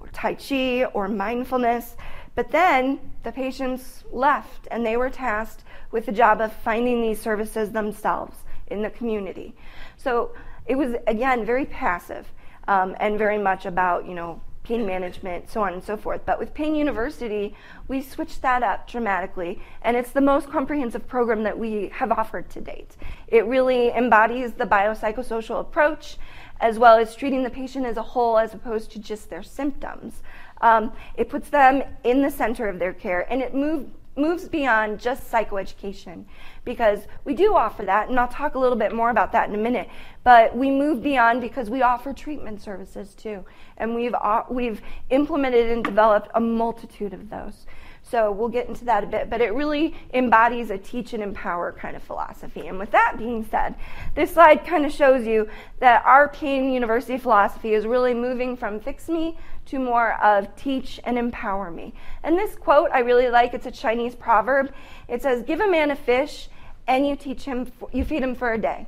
[0.00, 1.96] or tai chi or mindfulness
[2.36, 7.20] but then the patients left and they were tasked with the job of finding these
[7.20, 8.36] services themselves
[8.68, 9.56] in the community.
[9.96, 10.32] So
[10.66, 12.30] it was, again, very passive
[12.68, 16.26] um, and very much about, you know, pain management, so on and so forth.
[16.26, 17.54] But with Pain University,
[17.86, 22.50] we switched that up dramatically, and it's the most comprehensive program that we have offered
[22.50, 22.96] to date.
[23.28, 26.16] It really embodies the biopsychosocial approach,
[26.58, 30.22] as well as treating the patient as a whole as opposed to just their symptoms.
[30.60, 34.98] Um, it puts them in the center of their care, and it moved moves beyond
[34.98, 36.24] just psychoeducation
[36.64, 39.54] because we do offer that, and I'll talk a little bit more about that in
[39.54, 39.88] a minute.
[40.24, 43.44] But we move beyond because we offer treatment services too,
[43.76, 47.66] and we've uh, we've implemented and developed a multitude of those.
[48.08, 51.72] So we'll get into that a bit, but it really embodies a teach and empower
[51.72, 52.68] kind of philosophy.
[52.68, 53.74] And with that being said,
[54.14, 55.48] this slide kind of shows you
[55.80, 61.00] that our Pain University philosophy is really moving from fix me to more of teach
[61.02, 61.94] and empower me.
[62.22, 64.72] And this quote I really like, it's a Chinese proverb.
[65.08, 66.48] It says, Give a man a fish
[66.86, 68.86] and you teach him, you feed him for a day.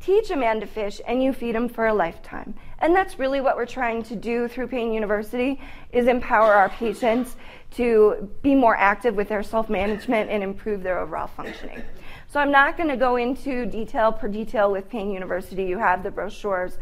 [0.00, 2.54] Teach a man to fish and you feed him for a lifetime.
[2.84, 5.58] And that's really what we're trying to do through Pain University
[5.90, 7.34] is empower our patients
[7.76, 11.82] to be more active with their self-management and improve their overall functioning.
[12.28, 15.64] So I'm not going to go into detail per detail with Pain University.
[15.64, 16.76] You have the brochures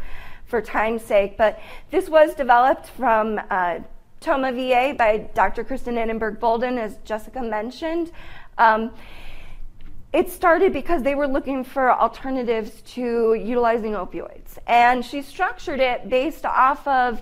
[0.45, 3.79] for time's sake, but this was developed from uh,
[4.19, 5.63] Tomah VA by Dr.
[5.63, 8.11] Kristen Innenberg Bolden, as Jessica mentioned.
[8.57, 8.91] Um,
[10.13, 14.59] it started because they were looking for alternatives to utilizing opioids.
[14.67, 17.21] And she structured it based off of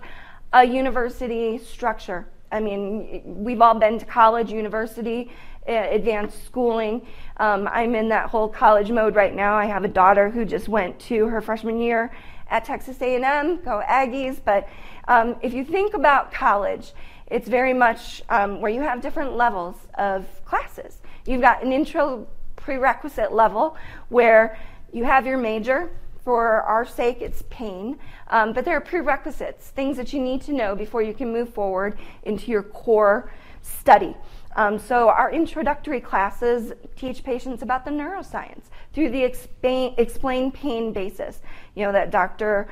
[0.52, 2.28] a university structure.
[2.52, 5.32] I mean, we've all been to college, university,
[5.66, 7.08] advanced schooling.
[7.38, 9.56] Um, I'm in that whole college mode right now.
[9.56, 12.12] I have a daughter who just went to her freshman year
[12.50, 14.42] at Texas A&M, go Aggies.
[14.44, 14.68] But
[15.08, 16.92] um, if you think about college,
[17.28, 20.98] it's very much um, where you have different levels of classes.
[21.26, 22.28] You've got an intro
[22.62, 23.76] prerequisite level
[24.10, 24.58] where
[24.92, 25.90] you have your major.
[26.24, 27.98] For our sake, it's pain.
[28.28, 31.52] Um, but there are prerequisites, things that you need to know before you can move
[31.52, 33.32] forward into your core
[33.64, 34.16] study.
[34.56, 40.92] Um, so our introductory classes teach patients about the neuroscience through the explain, explain pain
[40.92, 41.42] basis.
[41.76, 42.68] You know that Dr.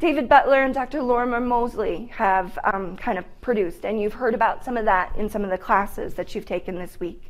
[0.00, 1.02] David Butler and Dr.
[1.02, 5.28] Lorimer Moseley have um, kind of produced, and you've heard about some of that in
[5.28, 7.27] some of the classes that you've taken this week.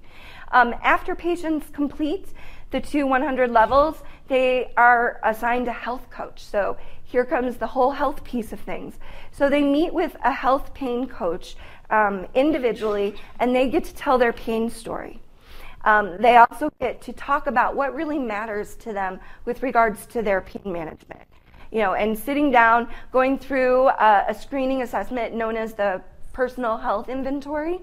[0.50, 2.26] Um, after patients complete
[2.70, 6.44] the two 100 levels, they are assigned a health coach.
[6.44, 8.98] So here comes the whole health piece of things.
[9.32, 11.56] So they meet with a health pain coach
[11.90, 15.20] um, individually, and they get to tell their pain story.
[15.84, 20.22] Um, they also get to talk about what really matters to them with regards to
[20.22, 21.22] their pain management.
[21.70, 26.76] You know, and sitting down, going through a, a screening assessment known as the personal
[26.76, 27.80] health inventory.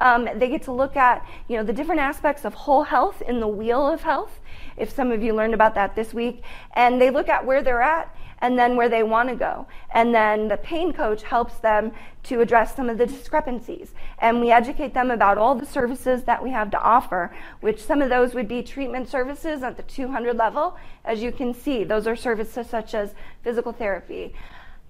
[0.00, 3.38] Um, they get to look at, you know, the different aspects of whole health in
[3.38, 4.40] the wheel of health.
[4.76, 7.82] If some of you learned about that this week, and they look at where they're
[7.82, 9.66] at and then where they want to go.
[9.92, 11.92] And then the pain coach helps them
[12.24, 13.92] to address some of the discrepancies.
[14.18, 18.00] And we educate them about all the services that we have to offer, which some
[18.00, 20.76] of those would be treatment services at the 200 level.
[21.04, 24.34] As you can see, those are services such as physical therapy,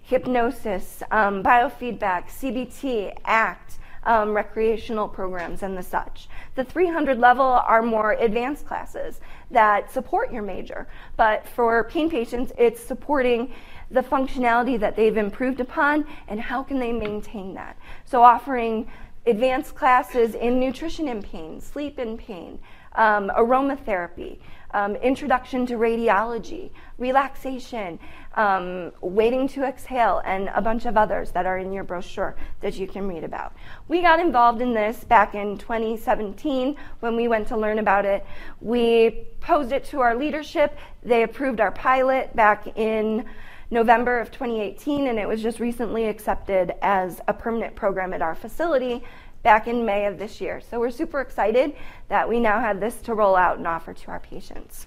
[0.02, 6.28] hypnosis, um, biofeedback, CBT, ACT, um, recreational programs and the such.
[6.54, 10.86] The 300 level are more advanced classes that support your major,
[11.16, 13.52] but for pain patients, it's supporting
[13.90, 17.76] the functionality that they've improved upon and how can they maintain that.
[18.04, 18.88] So offering
[19.26, 22.58] advanced classes in nutrition and pain, sleep and pain,
[22.94, 24.38] um, aromatherapy,
[24.72, 27.98] um, introduction to radiology, relaxation,
[28.34, 32.76] um, waiting to exhale, and a bunch of others that are in your brochure that
[32.76, 33.52] you can read about.
[33.88, 38.24] We got involved in this back in 2017 when we went to learn about it.
[38.60, 40.76] We posed it to our leadership.
[41.02, 43.26] They approved our pilot back in
[43.70, 48.34] November of 2018, and it was just recently accepted as a permanent program at our
[48.34, 49.04] facility
[49.42, 50.60] back in May of this year.
[50.60, 51.74] So we're super excited
[52.08, 54.86] that we now have this to roll out and offer to our patients.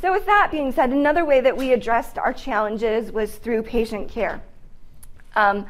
[0.00, 4.08] So, with that being said, another way that we addressed our challenges was through patient
[4.08, 4.40] care.
[5.34, 5.66] Um,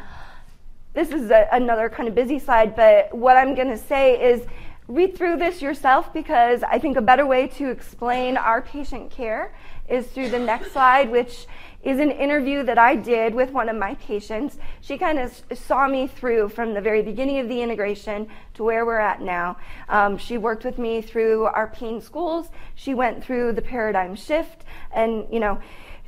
[0.93, 4.47] this is a, another kind of busy slide, but what I'm going to say is
[4.87, 9.55] read through this yourself because I think a better way to explain our patient care
[9.89, 11.47] is through the next slide, which
[11.83, 14.59] is an interview that I did with one of my patients.
[14.81, 18.85] She kind of saw me through from the very beginning of the integration to where
[18.85, 19.57] we're at now.
[19.89, 22.49] Um, she worked with me through our pain schools.
[22.75, 25.61] She went through the paradigm shift, and you know,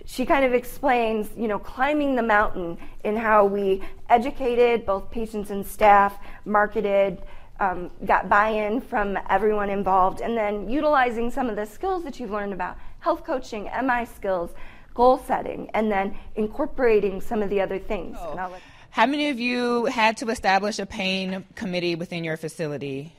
[0.05, 5.51] she kind of explains, you know, climbing the mountain in how we educated both patients
[5.51, 7.23] and staff, marketed.
[7.61, 12.31] Um, got buy-in from everyone involved, and then utilizing some of the skills that you've
[12.31, 14.51] learned about health coaching, MI skills,
[14.95, 18.17] goal setting and then incorporating some of the other things.
[18.21, 18.57] Oh.
[18.91, 23.15] How many of you had to establish a pain committee within your facility?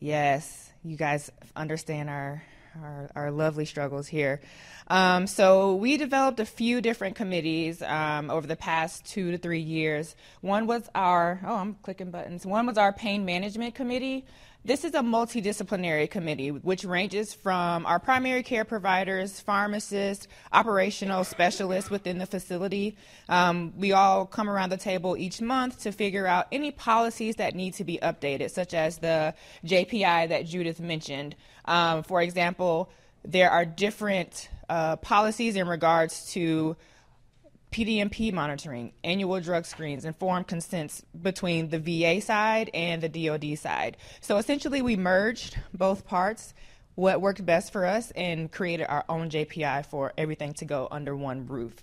[0.00, 2.42] Yes, you guys understand our
[2.80, 4.40] our, our lovely struggles here.
[4.86, 9.60] Um, so we developed a few different committees um, over the past two to three
[9.60, 10.14] years.
[10.40, 12.46] One was our oh, I'm clicking buttons.
[12.46, 14.24] One was our pain management committee.
[14.62, 21.88] This is a multidisciplinary committee which ranges from our primary care providers, pharmacists, operational specialists
[21.88, 22.94] within the facility.
[23.30, 27.54] Um, we all come around the table each month to figure out any policies that
[27.54, 31.36] need to be updated, such as the JPI that Judith mentioned.
[31.64, 32.90] Um, for example,
[33.24, 36.76] there are different uh, policies in regards to
[37.70, 43.96] PDMP monitoring, annual drug screens, informed consents between the VA side and the DoD side.
[44.20, 46.52] So essentially, we merged both parts,
[46.96, 51.14] what worked best for us, and created our own JPI for everything to go under
[51.14, 51.74] one roof.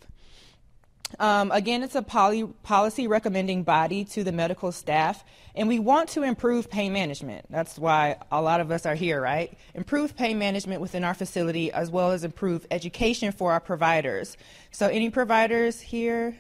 [1.20, 5.24] Um, again, it's a poly, policy recommending body to the medical staff,
[5.56, 7.46] and we want to improve pain management.
[7.50, 9.58] That's why a lot of us are here, right?
[9.74, 14.38] Improve pain management within our facility, as well as improve education for our providers.
[14.72, 16.38] So, any providers here?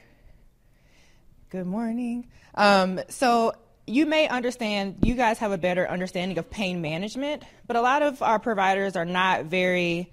[1.49, 2.27] Good morning.
[2.55, 3.53] Um, so,
[3.87, 8.01] you may understand, you guys have a better understanding of pain management, but a lot
[8.01, 10.11] of our providers are not very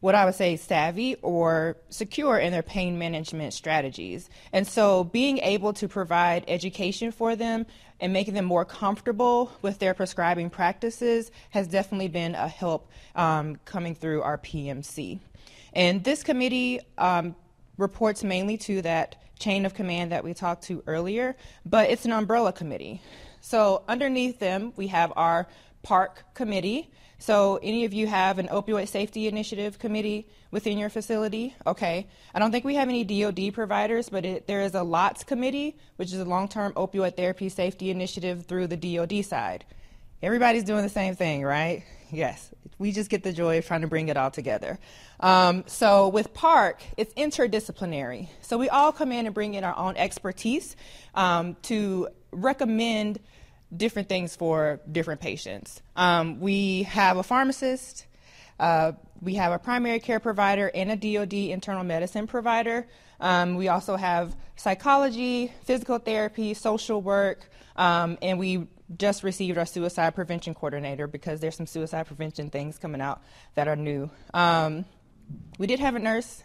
[0.00, 4.30] what I would say savvy or secure in their pain management strategies.
[4.52, 7.66] And so being able to provide education for them
[8.00, 13.56] and making them more comfortable with their prescribing practices has definitely been a help um,
[13.64, 15.18] coming through our PMC.
[15.72, 17.34] And this committee um,
[17.76, 22.12] reports mainly to that chain of command that we talked to earlier, but it's an
[22.12, 23.00] umbrella committee.
[23.40, 25.48] So underneath them, we have our
[25.82, 31.54] PARC committee, so, any of you have an opioid safety initiative committee within your facility?
[31.66, 32.06] Okay.
[32.32, 35.76] I don't think we have any DoD providers, but it, there is a LOTS committee,
[35.96, 39.64] which is a long term opioid therapy safety initiative through the DoD side.
[40.22, 41.84] Everybody's doing the same thing, right?
[42.10, 42.50] Yes.
[42.78, 44.78] We just get the joy of trying to bring it all together.
[45.18, 48.28] Um, so, with PARC, it's interdisciplinary.
[48.42, 50.76] So, we all come in and bring in our own expertise
[51.16, 53.18] um, to recommend
[53.74, 55.82] different things for different patients.
[55.96, 58.06] Um, we have a pharmacist.
[58.58, 62.86] Uh, we have a primary care provider and a DoD internal medicine provider.
[63.20, 68.66] Um, we also have psychology, physical therapy, social work, um, and we
[68.96, 73.22] just received our suicide prevention coordinator because there's some suicide prevention things coming out
[73.54, 74.10] that are new.
[74.32, 74.84] Um,
[75.58, 76.42] we did have a nurse,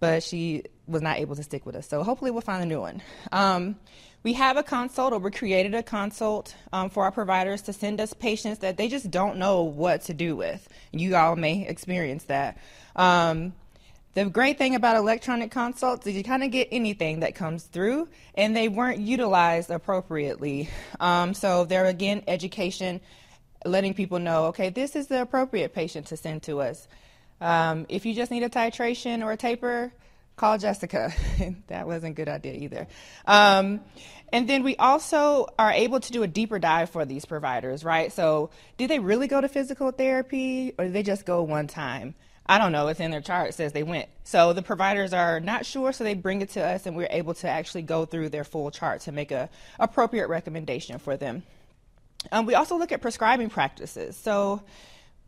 [0.00, 1.88] but she was not able to stick with us.
[1.88, 3.02] So hopefully we'll find a new one.
[3.32, 3.76] Um,
[4.22, 8.00] we have a consult, or we created a consult um, for our providers to send
[8.00, 10.68] us patients that they just don't know what to do with.
[10.92, 12.58] You all may experience that.
[12.96, 13.52] Um,
[14.14, 18.08] the great thing about electronic consults is you kind of get anything that comes through,
[18.34, 20.68] and they weren't utilized appropriately.
[20.98, 23.00] Um, so, there again, education,
[23.64, 26.88] letting people know okay, this is the appropriate patient to send to us.
[27.40, 29.92] Um, if you just need a titration or a taper,
[30.36, 31.12] call Jessica.
[31.66, 32.86] that wasn't a good idea either.
[33.26, 33.80] Um,
[34.32, 38.12] and then we also are able to do a deeper dive for these providers, right?
[38.12, 42.14] So, did they really go to physical therapy or did they just go one time?
[42.50, 44.08] I don't know, it's in their chart, it says they went.
[44.24, 47.34] So the providers are not sure, so they bring it to us and we're able
[47.34, 51.42] to actually go through their full chart to make a appropriate recommendation for them.
[52.32, 54.16] Um, we also look at prescribing practices.
[54.16, 54.62] So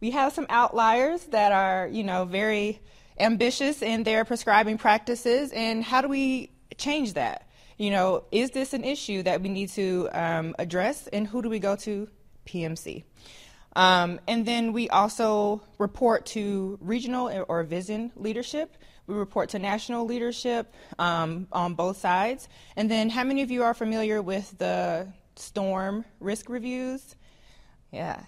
[0.01, 2.81] we have some outliers that are, you know, very
[3.19, 7.49] ambitious in their prescribing practices, and how do we change that?
[7.77, 11.49] You know, is this an issue that we need to um, address, and who do
[11.49, 12.09] we go to?
[12.47, 13.05] PMC.
[13.77, 18.77] Um, and then we also report to regional or VISN leadership.
[19.07, 22.49] We report to national leadership um, on both sides.
[22.77, 27.17] And then, how many of you are familiar with the STORM risk reviews?
[27.93, 28.21] Yeah.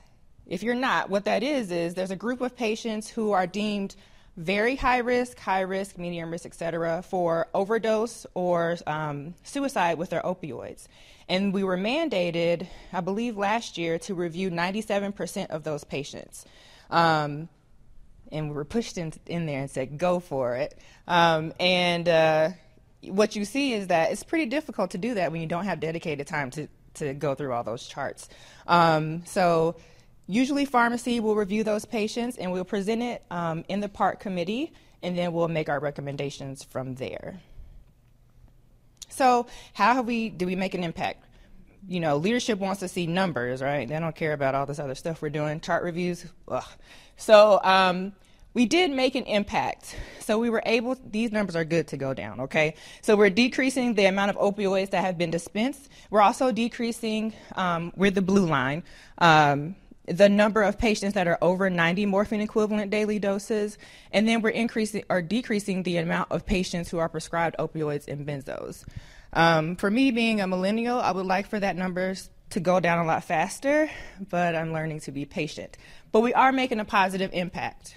[0.52, 3.96] If you're not, what that is, is there's a group of patients who are deemed
[4.36, 10.10] very high risk, high risk, medium risk, et cetera, for overdose or um, suicide with
[10.10, 10.88] their opioids.
[11.26, 16.44] And we were mandated, I believe last year, to review 97% of those patients.
[16.90, 17.48] Um,
[18.30, 20.78] and we were pushed in, in, there and said, go for it.
[21.08, 22.50] Um, and uh,
[23.04, 25.80] what you see is that it's pretty difficult to do that when you don't have
[25.80, 28.28] dedicated time to, to go through all those charts.
[28.66, 29.76] Um, so
[30.32, 34.72] usually pharmacy will review those patients and we'll present it um, in the PARC committee
[35.02, 37.40] and then we'll make our recommendations from there.
[39.10, 41.24] So how have we do we make an impact?
[41.86, 43.86] You know, leadership wants to see numbers, right?
[43.86, 46.24] They don't care about all this other stuff we're doing, chart reviews.
[46.48, 46.64] Ugh.
[47.16, 48.12] So um,
[48.54, 49.96] we did make an impact.
[50.20, 52.74] So we were able, these numbers are good to go down, okay?
[53.00, 55.88] So we're decreasing the amount of opioids that have been dispensed.
[56.10, 58.82] We're also decreasing, um, we're the blue line,
[59.18, 59.74] um,
[60.06, 63.78] the number of patients that are over 90 morphine equivalent daily doses,
[64.12, 68.26] and then we're increasing or decreasing the amount of patients who are prescribed opioids and
[68.26, 68.84] benzos.
[69.32, 72.98] Um, for me, being a millennial, I would like for that numbers to go down
[72.98, 73.90] a lot faster,
[74.28, 75.78] but I'm learning to be patient.
[76.10, 77.96] But we are making a positive impact.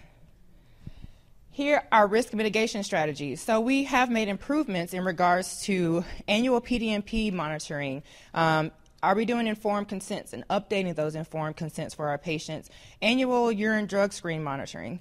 [1.51, 3.41] Here are risk mitigation strategies.
[3.41, 8.03] So we have made improvements in regards to annual PDMP monitoring,
[8.33, 8.71] um,
[9.05, 12.71] are we doing informed consents and updating those informed consents for our patients?
[13.03, 14.99] Annual urine drug screen monitoring.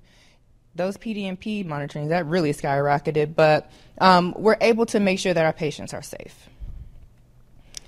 [0.74, 5.52] Those PDMP monitoring, that really skyrocketed, but um, we're able to make sure that our
[5.52, 6.48] patients are safe.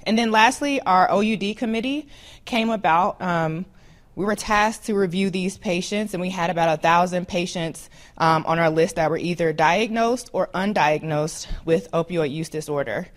[0.05, 2.09] And then lastly, our OUD committee
[2.45, 3.21] came about.
[3.21, 3.67] Um,
[4.15, 8.47] we were tasked to review these patients, and we had about a thousand patients um,
[8.47, 13.09] on our list that were either diagnosed or undiagnosed with opioid use disorder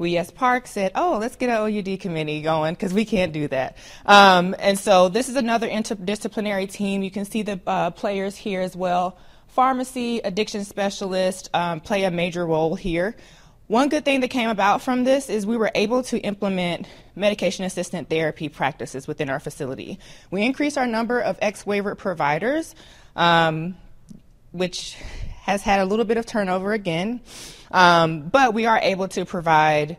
[0.00, 3.46] we as PARC said, oh, let's get an OUD committee going because we can't do
[3.48, 3.76] that.
[4.06, 7.02] Um, and so this is another interdisciplinary team.
[7.02, 9.18] You can see the uh, players here as well.
[9.48, 13.14] Pharmacy, addiction specialist um, play a major role here.
[13.66, 17.66] One good thing that came about from this is we were able to implement medication
[17.66, 19.98] assisted therapy practices within our facility.
[20.30, 22.74] We increased our number of X waiver providers,
[23.14, 23.76] um,
[24.52, 24.94] which
[25.42, 27.20] has had a little bit of turnover again.
[27.70, 29.96] Um, but we are able to provide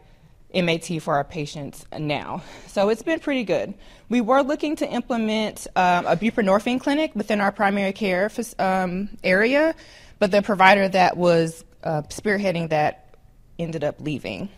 [0.53, 2.43] MAT for our patients now.
[2.67, 3.73] So it's been pretty good.
[4.09, 9.73] We were looking to implement um, a buprenorphine clinic within our primary care um, area,
[10.19, 13.15] but the provider that was uh, spearheading that
[13.57, 14.49] ended up leaving.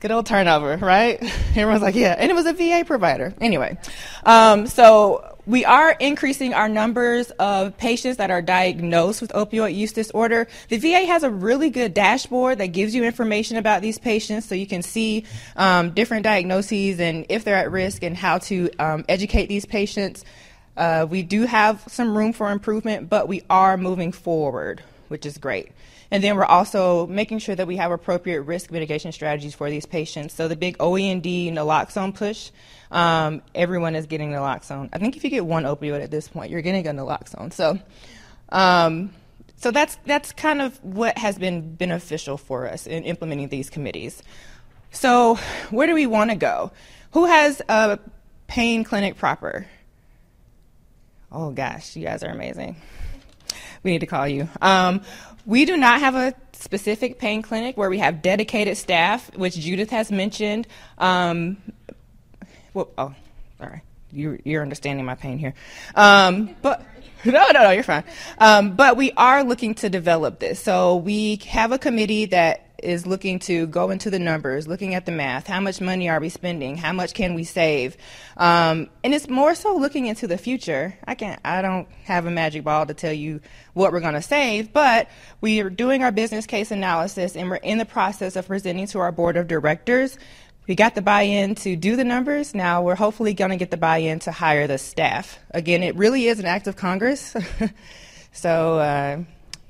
[0.00, 1.22] Good old turnover, right?
[1.50, 2.16] Everyone's like, yeah.
[2.18, 3.34] And it was a VA provider.
[3.40, 3.78] Anyway,
[4.24, 9.92] um, so we are increasing our numbers of patients that are diagnosed with opioid use
[9.92, 10.46] disorder.
[10.68, 14.54] The VA has a really good dashboard that gives you information about these patients so
[14.54, 15.24] you can see
[15.56, 20.24] um, different diagnoses and if they're at risk and how to um, educate these patients.
[20.76, 25.38] Uh, we do have some room for improvement, but we are moving forward, which is
[25.38, 25.72] great.
[26.12, 29.86] And then we're also making sure that we have appropriate risk mitigation strategies for these
[29.86, 30.34] patients.
[30.34, 32.50] So the big OEND naloxone push,
[32.92, 34.90] um, everyone is getting naloxone.
[34.92, 37.52] I think if you get one opioid at this point, you're getting a naloxone.
[37.52, 37.78] So,
[38.50, 39.10] um,
[39.56, 44.22] so that's that's kind of what has been beneficial for us in implementing these committees.
[44.90, 45.36] So,
[45.70, 46.70] where do we want to go?
[47.12, 47.98] Who has a
[48.46, 49.66] pain clinic proper?
[51.32, 52.76] Oh gosh, you guys are amazing.
[53.82, 54.48] We need to call you.
[54.60, 55.00] Um,
[55.46, 59.90] we do not have a specific pain clinic where we have dedicated staff, which Judith
[59.90, 60.68] has mentioned.
[60.98, 61.56] Um,
[62.74, 63.14] well, oh,
[63.58, 65.54] sorry, you, you're understanding my pain here.
[65.94, 66.84] Um, but
[67.24, 68.04] no, no, no, you're fine.
[68.38, 70.60] Um, but we are looking to develop this.
[70.60, 75.06] So we have a committee that is looking to go into the numbers, looking at
[75.06, 75.46] the math.
[75.46, 76.76] How much money are we spending?
[76.76, 77.96] How much can we save?
[78.36, 80.98] Um, and it's more so looking into the future.
[81.04, 81.40] I can't.
[81.44, 83.40] I don't have a magic ball to tell you
[83.74, 85.08] what we're going to save, but
[85.40, 88.98] we are doing our business case analysis, and we're in the process of presenting to
[88.98, 90.18] our board of directors.
[90.66, 92.54] We got the buy-in to do the numbers.
[92.54, 95.38] Now we're hopefully going to get the buy-in to hire the staff.
[95.50, 97.34] Again, it really is an act of Congress.
[98.32, 98.78] so.
[98.78, 99.22] Uh,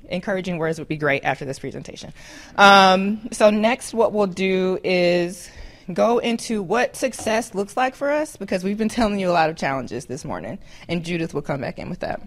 [0.09, 2.13] encouraging words would be great after this presentation.
[2.55, 5.49] Um, so next, what we'll do is
[5.91, 9.49] go into what success looks like for us because we've been telling you a lot
[9.49, 12.21] of challenges this morning, and Judith will come back in with that.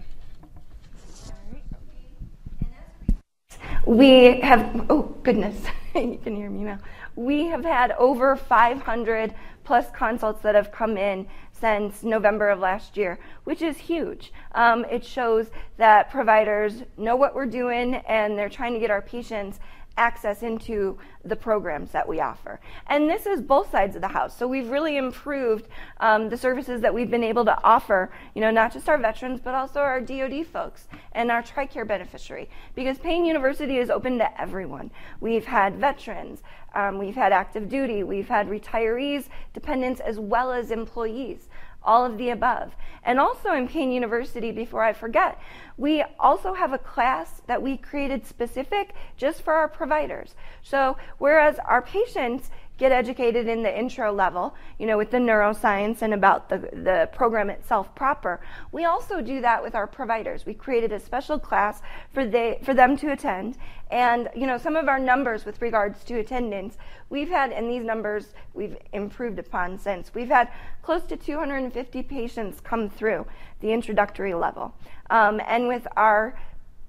[3.85, 5.55] We have, oh goodness,
[5.95, 6.79] you can hear me now.
[7.17, 12.95] We have had over 500 plus consults that have come in since November of last
[12.95, 14.31] year, which is huge.
[14.53, 19.01] Um, it shows that providers know what we're doing and they're trying to get our
[19.01, 19.59] patients
[19.97, 22.59] access into the programs that we offer.
[22.85, 24.37] And this is both sides of the house.
[24.37, 25.67] So we've really improved
[25.99, 29.41] um, the services that we've been able to offer, you know, not just our veterans,
[29.43, 32.49] but also our DoD folks and our TRICARE beneficiary.
[32.75, 34.91] Because Pain University is open to everyone.
[35.19, 36.41] We've had veterans,
[36.77, 41.49] um, we've had active duty, we've had retirees, dependents, as well as employees
[41.83, 42.75] all of the above.
[43.03, 45.39] And also in Pain University, before I forget,
[45.77, 50.35] we also have a class that we created specific just for our providers.
[50.61, 56.01] So whereas our patients get educated in the intro level, you know, with the neuroscience
[56.01, 58.39] and about the, the program itself proper.
[58.71, 60.45] We also do that with our providers.
[60.45, 61.81] We created a special class
[62.13, 63.57] for they for them to attend.
[63.89, 66.77] And, you know, some of our numbers with regards to attendance,
[67.09, 70.49] we've had, and these numbers we've improved upon since, we've had
[70.81, 73.25] close to 250 patients come through
[73.61, 74.73] the introductory level.
[75.09, 76.37] Um, and with our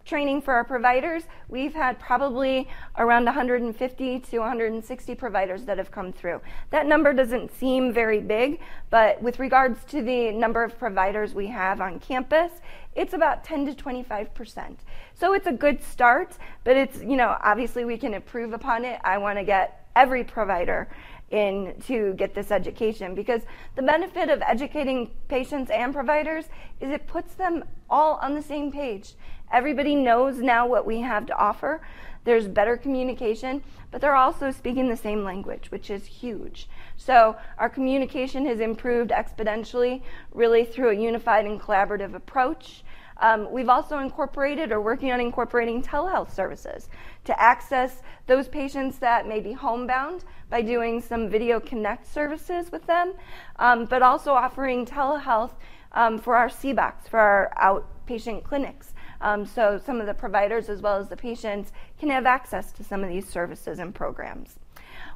[0.08, 6.12] training for our providers, we've had probably around 150 to 160 providers that have come
[6.12, 6.40] through.
[6.70, 11.46] That number doesn't seem very big, but with regards to the number of providers we
[11.48, 12.50] have on campus,
[12.96, 14.80] it's about 10 to 25 percent.
[15.14, 18.98] So it's a good start, but it's, you know, obviously we can improve upon it.
[19.04, 20.88] I want to get every provider
[21.30, 23.42] in to get this education because
[23.76, 26.46] the benefit of educating patients and providers
[26.80, 29.14] is it puts them all on the same page.
[29.52, 31.80] Everybody knows now what we have to offer.
[32.24, 36.68] There's better communication, but they're also speaking the same language, which is huge.
[36.96, 40.02] So our communication has improved exponentially,
[40.34, 42.84] really through a unified and collaborative approach.
[43.20, 46.88] Um, we've also incorporated or working on incorporating telehealth services
[47.24, 52.86] to access those patients that may be homebound by doing some video connect services with
[52.86, 53.14] them,
[53.56, 55.52] um, but also offering telehealth
[55.92, 58.94] um, for our CBOCs, for our outpatient clinics.
[59.20, 62.84] Um, so some of the providers as well as the patients can have access to
[62.84, 64.58] some of these services and programs.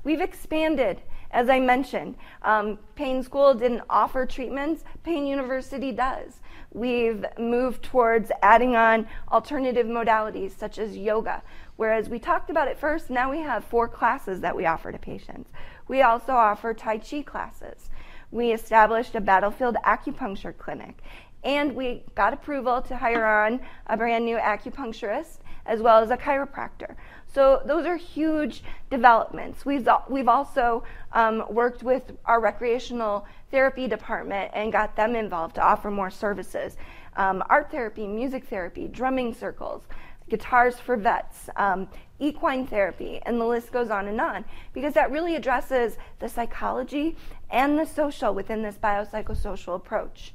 [0.04, 2.16] We've expanded, as I mentioned.
[2.42, 6.40] Um, Pain School didn't offer treatments, Pain University does.
[6.74, 11.42] We've moved towards adding on alternative modalities such as yoga.
[11.76, 14.98] Whereas we talked about it first, now we have four classes that we offer to
[14.98, 15.50] patients.
[15.88, 17.90] We also offer Tai Chi classes.
[18.30, 21.02] We established a battlefield acupuncture clinic
[21.44, 26.16] and we got approval to hire on a brand new acupuncturist as well as a
[26.16, 26.96] chiropractor.
[27.32, 29.64] So those are huge developments.
[29.64, 35.62] We've, we've also um, worked with our recreational therapy department and got them involved to
[35.62, 36.76] offer more services.
[37.16, 39.82] Um, art therapy, music therapy, drumming circles,
[40.28, 41.88] guitars for vets, um,
[42.18, 47.16] equine therapy, and the list goes on and on because that really addresses the psychology
[47.50, 50.32] and the social within this biopsychosocial approach.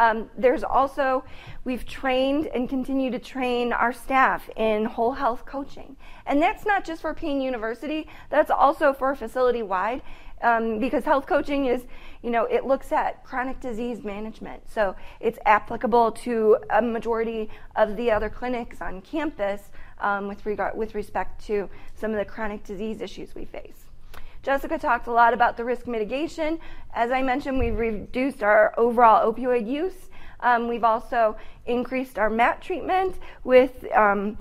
[0.00, 1.24] Um, there's also,
[1.64, 5.94] we've trained and continue to train our staff in whole health coaching.
[6.24, 10.00] And that's not just for Pain University, that's also for facility wide.
[10.42, 11.84] Um, because health coaching is,
[12.22, 14.62] you know, it looks at chronic disease management.
[14.70, 19.60] So it's applicable to a majority of the other clinics on campus
[20.00, 23.89] um, with, regard, with respect to some of the chronic disease issues we face.
[24.42, 26.58] Jessica talked a lot about the risk mitigation.
[26.94, 30.08] As I mentioned, we've reduced our overall opioid use.
[30.40, 31.36] Um, we've also
[31.66, 34.38] increased our MAT treatment with um,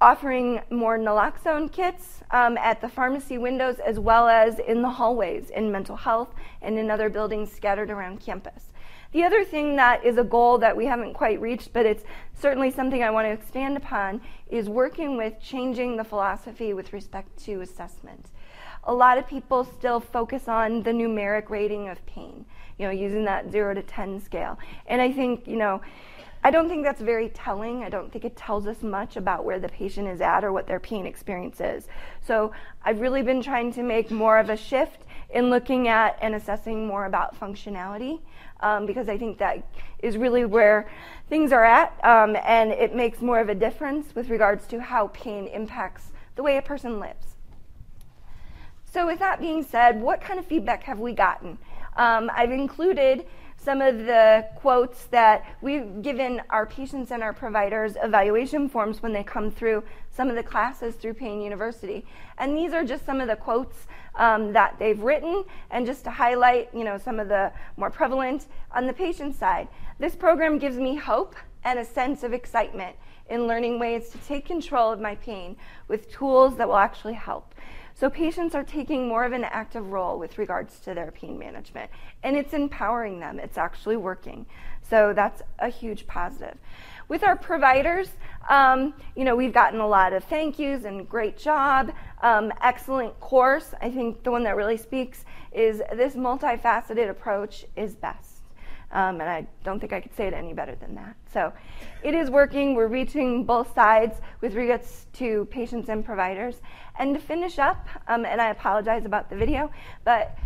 [0.00, 5.48] offering more naloxone kits um, at the pharmacy windows as well as in the hallways
[5.48, 8.64] in mental health and in other buildings scattered around campus.
[9.12, 12.04] The other thing that is a goal that we haven't quite reached, but it's
[12.34, 17.38] certainly something I want to expand upon, is working with changing the philosophy with respect
[17.44, 18.26] to assessment.
[18.86, 22.44] A lot of people still focus on the numeric rating of pain,
[22.78, 24.58] you know, using that 0 to 10 scale.
[24.86, 25.80] And I think, you know,
[26.46, 27.82] I don't think that's very telling.
[27.82, 30.66] I don't think it tells us much about where the patient is at or what
[30.66, 31.88] their pain experience is.
[32.20, 32.52] So
[32.84, 36.86] I've really been trying to make more of a shift in looking at and assessing
[36.86, 38.20] more about functionality
[38.60, 39.66] um, because I think that
[40.00, 40.86] is really where
[41.30, 45.08] things are at, um, and it makes more of a difference with regards to how
[45.08, 47.33] pain impacts the way a person lives.
[48.94, 51.58] So, with that being said, what kind of feedback have we gotten?
[51.96, 53.26] Um, I've included
[53.56, 59.12] some of the quotes that we've given our patients and our providers evaluation forms when
[59.12, 59.82] they come through
[60.12, 62.06] some of the classes through Pain University.
[62.38, 65.42] And these are just some of the quotes um, that they've written,
[65.72, 69.66] and just to highlight, you know, some of the more prevalent on the patient side.
[69.98, 71.34] This program gives me hope
[71.64, 72.94] and a sense of excitement
[73.28, 75.56] in learning ways to take control of my pain
[75.88, 77.54] with tools that will actually help.
[77.96, 81.90] So patients are taking more of an active role with regards to their pain management,
[82.24, 83.38] and it's empowering them.
[83.38, 84.46] It's actually working.
[84.82, 86.58] So that's a huge positive.
[87.06, 88.10] With our providers,
[88.48, 91.92] um, you know, we've gotten a lot of thank yous and great job,
[92.22, 93.74] um, excellent course.
[93.80, 98.33] I think the one that really speaks is this multifaceted approach is best.
[98.94, 101.16] Um, and I don't think I could say it any better than that.
[101.32, 101.52] So
[102.02, 102.74] it is working.
[102.74, 106.62] We're reaching both sides with regards to patients and providers.
[106.98, 109.70] And to finish up, um, and I apologize about the video,
[110.04, 110.38] but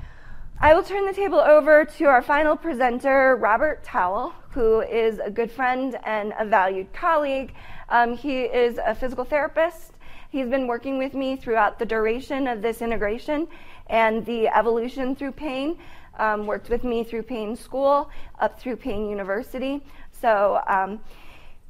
[0.60, 5.30] I will turn the table over to our final presenter, Robert Towell, who is a
[5.30, 7.54] good friend and a valued colleague.
[7.90, 9.92] Um, he is a physical therapist.
[10.30, 13.46] He's been working with me throughout the duration of this integration
[13.88, 15.78] and the evolution through pain.
[16.18, 18.10] Um, worked with me through Pain School,
[18.40, 19.80] up through Pain University.
[20.20, 21.00] So um,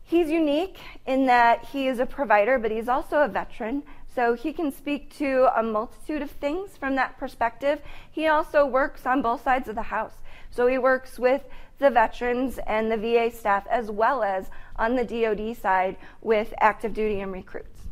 [0.04, 3.82] he's unique in that he is a provider, but he's also a veteran.
[4.14, 7.80] So he can speak to a multitude of things from that perspective.
[8.10, 10.14] He also works on both sides of the house.
[10.50, 11.42] So he works with
[11.78, 16.94] the veterans and the VA staff as well as on the DoD side with active
[16.94, 17.82] duty and recruits.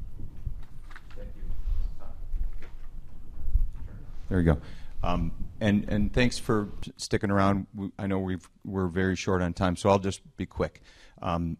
[4.28, 4.58] There you go.
[5.04, 5.30] Um,
[5.60, 7.66] and and thanks for sticking around.
[7.98, 8.38] I know we
[8.72, 10.82] are very short on time, so I'll just be quick.
[11.22, 11.56] Um,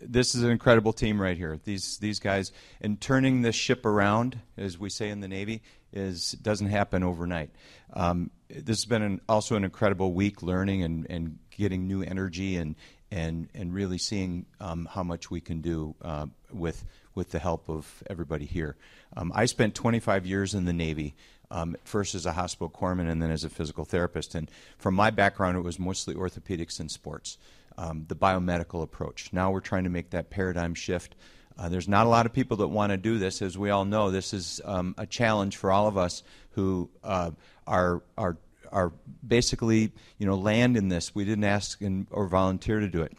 [0.00, 1.58] this is an incredible team right here.
[1.64, 5.62] These these guys and turning this ship around, as we say in the Navy,
[5.92, 7.50] is doesn't happen overnight.
[7.92, 12.56] Um, this has been an, also an incredible week learning and, and getting new energy
[12.56, 12.76] and
[13.10, 17.68] and and really seeing um, how much we can do uh, with with the help
[17.68, 18.76] of everybody here.
[19.16, 21.16] Um, I spent 25 years in the Navy.
[21.50, 24.34] Um, first as a hospital corpsman and then as a physical therapist.
[24.34, 27.38] And from my background, it was mostly orthopedics and sports
[27.78, 29.32] um, the biomedical approach.
[29.32, 31.14] Now we're trying to make that paradigm shift.
[31.56, 33.40] Uh, there's not a lot of people that want to do this.
[33.40, 37.30] As we all know, this is um, a challenge for all of us who uh,
[37.66, 38.36] are, are,
[38.70, 38.92] are
[39.26, 41.14] basically, you know, land in this.
[41.14, 41.80] We didn't ask
[42.10, 43.16] or volunteer to do it.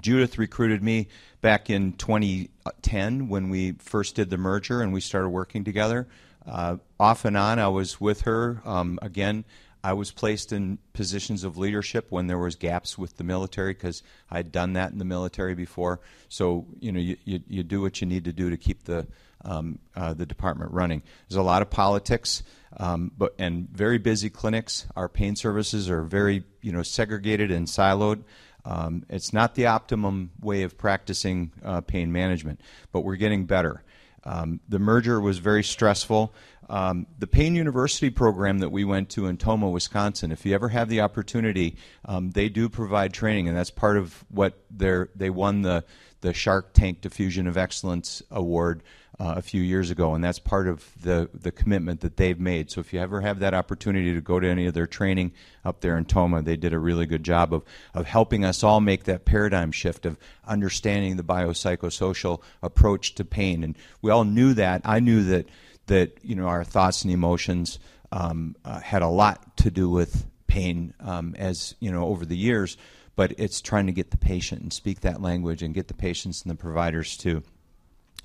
[0.00, 1.08] Judith recruited me
[1.40, 6.06] back in 2010 when we first did the merger and we started working together.
[6.50, 8.60] Uh, off and on, I was with her.
[8.64, 9.44] Um, again,
[9.82, 14.02] I was placed in positions of leadership when there was gaps with the military because
[14.30, 16.00] I'd done that in the military before.
[16.28, 19.06] So you know you, you, you do what you need to do to keep the
[19.44, 21.02] um, uh, the department running.
[21.28, 22.42] There's a lot of politics,
[22.76, 24.86] um, but and very busy clinics.
[24.96, 28.24] Our pain services are very you know segregated and siloed.
[28.64, 32.60] Um, it's not the optimum way of practicing uh, pain management,
[32.92, 33.82] but we're getting better.
[34.24, 36.32] Um, the merger was very stressful.
[36.70, 40.68] Um, the Pain University program that we went to in Tomah, Wisconsin, if you ever
[40.68, 45.62] have the opportunity, um, they do provide training, and that's part of what they won
[45.62, 45.84] the,
[46.20, 48.84] the Shark Tank Diffusion of Excellence Award
[49.18, 52.70] uh, a few years ago, and that's part of the, the commitment that they've made.
[52.70, 55.32] So if you ever have that opportunity to go to any of their training
[55.64, 57.64] up there in Tomah, they did a really good job of,
[57.94, 60.16] of helping us all make that paradigm shift of
[60.46, 63.64] understanding the biopsychosocial approach to pain.
[63.64, 64.82] And we all knew that.
[64.84, 65.48] I knew that
[65.90, 67.78] that you know our thoughts and emotions
[68.10, 72.36] um, uh, had a lot to do with pain um, as you know over the
[72.36, 72.76] years
[73.14, 76.42] but it's trying to get the patient and speak that language and get the patients
[76.42, 77.42] and the providers to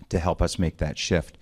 [0.09, 1.37] to help us make that shift.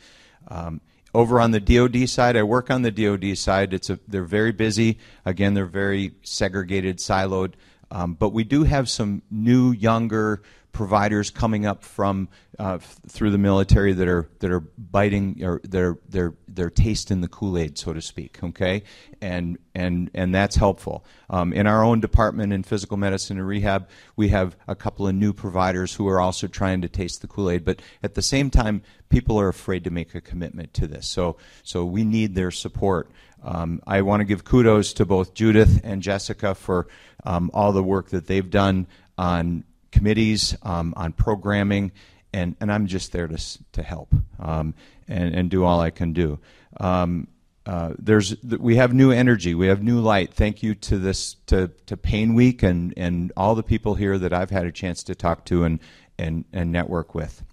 [0.47, 0.81] Um,
[1.13, 3.73] over on the DoD side, I work on the DoD side.
[3.73, 4.97] It's a, they're very busy.
[5.25, 7.53] Again, they're very segregated, siloed.
[7.91, 10.41] Um, but we do have some new, younger
[10.73, 12.27] providers coming up from
[12.59, 17.21] uh, f- through the military that are that are biting or they're they're they're tasting
[17.21, 18.43] the Kool Aid, so to speak.
[18.43, 18.83] Okay,
[19.21, 21.05] and and and that's helpful.
[21.29, 25.15] Um, in our own department in physical medicine and rehab, we have a couple of
[25.15, 27.63] new providers who are also trying to taste the Kool Aid.
[27.63, 31.07] But at the same time, people are afraid to make a commitment to this.
[31.07, 33.09] So so we need their support.
[33.43, 36.87] Um, I want to give kudos to both Judith and Jessica for
[37.25, 41.91] um, all the work that they've done on committees, um, on programming,
[42.33, 43.37] and, and I'm just there to,
[43.73, 44.73] to help um,
[45.07, 46.39] and, and do all I can do.
[46.79, 47.27] Um,
[47.65, 50.33] uh, there's we have new energy, we have new light.
[50.33, 54.33] Thank you to this to, to Pain Week and, and all the people here that
[54.33, 55.79] I've had a chance to talk to and
[56.17, 57.43] and, and network with.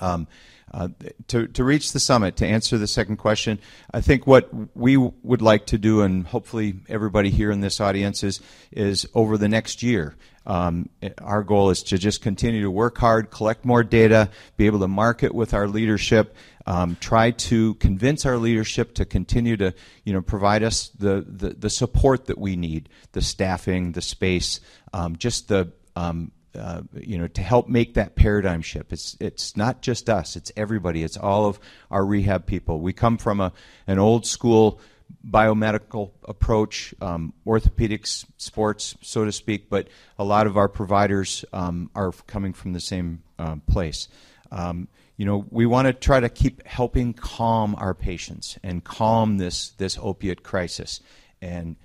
[0.00, 0.26] Um,
[0.74, 0.88] uh,
[1.28, 3.60] to, to reach the summit, to answer the second question,
[3.92, 8.24] I think what we would like to do, and hopefully everybody here in this audience
[8.24, 8.40] is,
[8.72, 10.16] is over the next year.
[10.46, 10.88] Um,
[11.18, 14.88] our goal is to just continue to work hard, collect more data, be able to
[14.88, 16.34] market with our leadership,
[16.66, 19.74] um, try to convince our leadership to continue to
[20.04, 24.60] you know provide us the, the, the support that we need, the staffing, the space,
[24.92, 28.92] um, just the um, uh, you know, to help make that paradigm shift.
[28.92, 31.02] It's it's not just us; it's everybody.
[31.02, 31.58] It's all of
[31.90, 32.80] our rehab people.
[32.80, 33.52] We come from a
[33.86, 34.80] an old school
[35.28, 39.88] biomedical approach, um, orthopedics, sports, so to speak, but
[40.18, 44.08] a lot of our providers um, are coming from the same uh, place.
[44.50, 49.38] Um, you know, we want to try to keep helping calm our patients and calm
[49.38, 51.00] this this opiate crisis,
[51.40, 51.76] and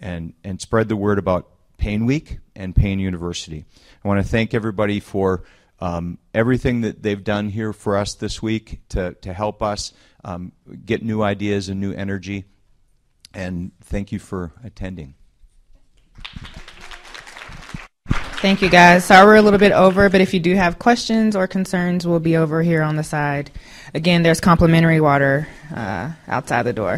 [0.00, 1.51] and and spread the word about
[1.82, 3.64] Pain Week and Pain University.
[4.04, 5.42] I want to thank everybody for
[5.80, 10.52] um, everything that they've done here for us this week to, to help us um,
[10.86, 12.44] get new ideas and new energy.
[13.34, 15.14] And thank you for attending.
[18.42, 19.04] Thank you, guys.
[19.04, 22.20] Sorry we're a little bit over, but if you do have questions or concerns, we'll
[22.20, 23.50] be over here on the side.
[23.94, 26.90] Again, there's complimentary water uh, outside the door.